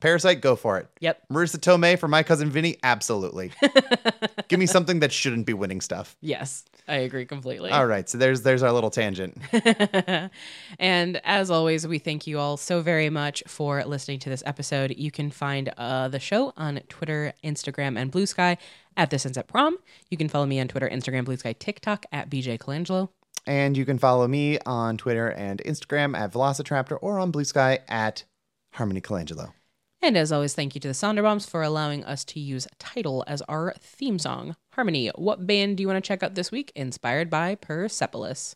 [0.00, 0.84] Parasite, go for it.
[0.84, 1.04] Mm-hmm.
[1.04, 1.22] Yep.
[1.32, 3.52] Marisa Tomei for my cousin Vinny, absolutely.
[4.48, 6.16] give me something that shouldn't be winning stuff.
[6.20, 7.70] Yes, I agree completely.
[7.70, 9.38] All right, so there's there's our little tangent.
[10.78, 14.94] and as always, we thank you all so very much for listening to this episode.
[14.96, 18.56] You can find uh, the show on Twitter, Instagram, and Blue Sky
[18.96, 19.76] at This Ends At Prom.
[20.10, 23.10] You can follow me on Twitter, Instagram, Blue Sky, TikTok at BJ Colangelo.
[23.46, 27.78] And you can follow me on Twitter and Instagram at Velocitraptor or on Blue Sky
[27.88, 28.24] at
[28.72, 29.52] Harmony Colangelo.
[30.00, 33.42] And as always, thank you to the Sonderbombs for allowing us to use Title as
[33.42, 34.54] our theme song.
[34.74, 38.54] Harmony, what band do you want to check out this week inspired by Persepolis?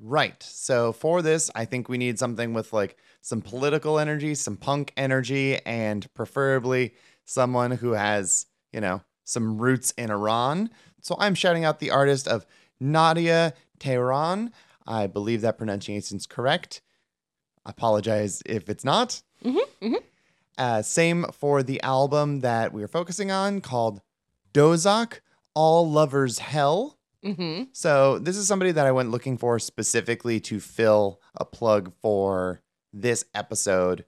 [0.00, 0.42] Right.
[0.42, 4.92] So for this, I think we need something with like some political energy, some punk
[4.96, 6.94] energy, and preferably
[7.24, 10.70] someone who has, you know, some roots in Iran.
[11.02, 12.46] So I'm shouting out the artist of
[12.80, 14.52] Nadia Tehran.
[14.86, 16.80] I believe that pronunciation is correct.
[17.66, 19.22] I apologize if it's not.
[20.58, 24.00] Uh, same for the album that we are focusing on called
[24.52, 25.20] Dozakh,
[25.54, 26.98] All Lovers Hell.
[27.24, 27.64] Mm-hmm.
[27.72, 32.62] So this is somebody that I went looking for specifically to fill a plug for
[32.92, 34.04] this episode.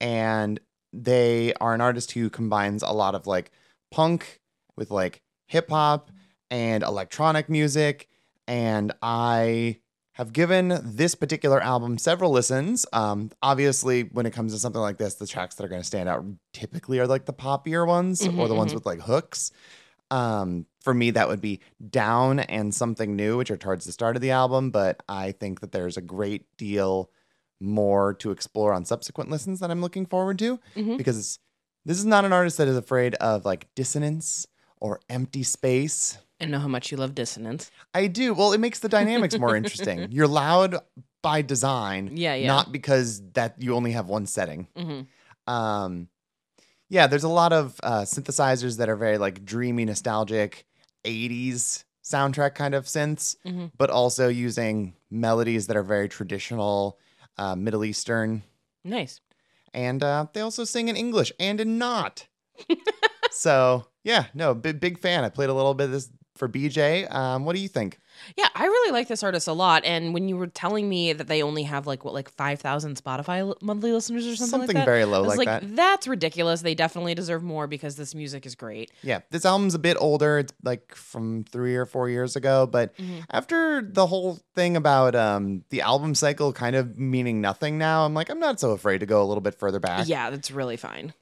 [0.00, 0.60] And
[0.92, 3.50] they are an artist who combines a lot of like
[3.90, 4.40] punk
[4.76, 6.10] with like hip hop
[6.50, 8.08] and electronic music.
[8.46, 9.78] And I
[10.14, 12.84] have given this particular album several listens.
[12.92, 15.86] Um, obviously, when it comes to something like this, the tracks that are going to
[15.86, 19.52] stand out typically are like the poppier ones or the ones with like hooks.
[20.10, 24.14] Um, for me, that would be Down and Something New, which are towards the start
[24.14, 24.70] of the album.
[24.70, 27.10] But I think that there's a great deal
[27.60, 30.98] more to explore on subsequent listens that I'm looking forward to Mhm.
[30.98, 31.38] because
[31.86, 34.46] this is not an artist that is afraid of like dissonance
[34.80, 36.18] or empty space.
[36.42, 37.70] I know how much you love dissonance.
[37.94, 38.34] I do.
[38.34, 40.08] Well, it makes the dynamics more interesting.
[40.10, 40.76] You're loud
[41.22, 42.46] by design, Yeah, yeah.
[42.48, 44.66] not because that you only have one setting.
[44.76, 45.52] Mm-hmm.
[45.52, 46.08] Um,
[46.88, 50.66] yeah, there's a lot of uh, synthesizers that are very like dreamy, nostalgic,
[51.04, 53.70] 80s soundtrack kind of synths, Mhm.
[53.78, 56.98] but also using melodies that are very traditional
[57.38, 58.42] uh, Middle Eastern.
[58.84, 59.20] Nice.
[59.72, 62.26] And uh, they also sing in English and in not.
[63.30, 65.24] so yeah, no, big big fan.
[65.24, 66.10] I played a little bit of this
[66.42, 67.08] for BJ.
[67.14, 68.00] Um, what do you think?
[68.36, 69.84] Yeah, I really like this artist a lot.
[69.84, 72.96] And when you were telling me that they only have like what, like five thousand
[73.00, 75.76] Spotify monthly listeners or something, Something like that, very low I was like like, that.
[75.76, 76.62] that's ridiculous.
[76.62, 78.90] They definitely deserve more because this music is great.
[79.02, 80.40] Yeah, this album's a bit older.
[80.40, 82.66] It's like from three or four years ago.
[82.66, 83.22] But Mhm.
[83.30, 88.14] after the whole thing about um, the album cycle kind of meaning nothing now, I'm
[88.14, 90.08] like, I'm not so afraid to go a little bit further back.
[90.08, 91.14] Yeah, that's really fine.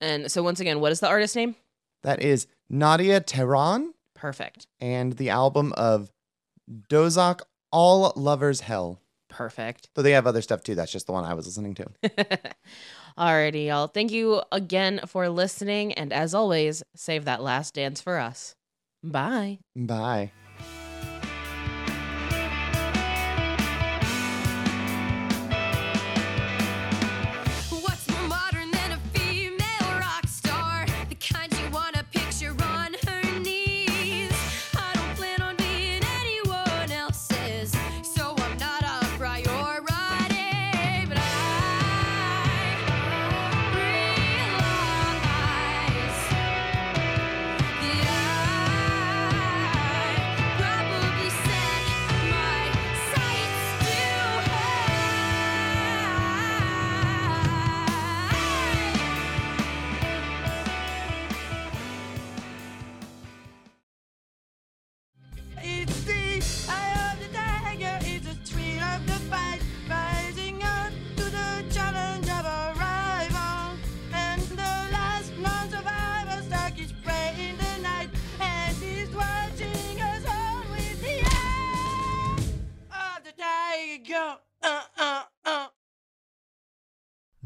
[0.00, 1.56] And so once again, what is the artist name?
[2.04, 4.66] That is Nadia Tehran Perfect.
[4.80, 6.10] and the album of
[6.90, 7.40] Dozakh
[7.70, 9.00] All Lovers Hell.
[9.28, 9.88] Perfect.
[9.94, 10.74] So they have other stuff too.
[10.74, 11.86] That's just the one I was listening to.
[13.18, 13.86] Alrighty, y'all.
[13.88, 15.92] Thank you again for listening.
[15.92, 18.54] And as always, save that last dance for us.
[19.02, 19.58] Bye.
[19.76, 20.32] Bye.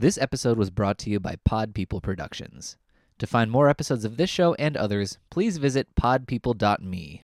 [0.02, 2.76] This episode was brought to you by Pod People Productions.
[3.20, 7.22] To find more episodes of this show and others, please visit podpeople.me.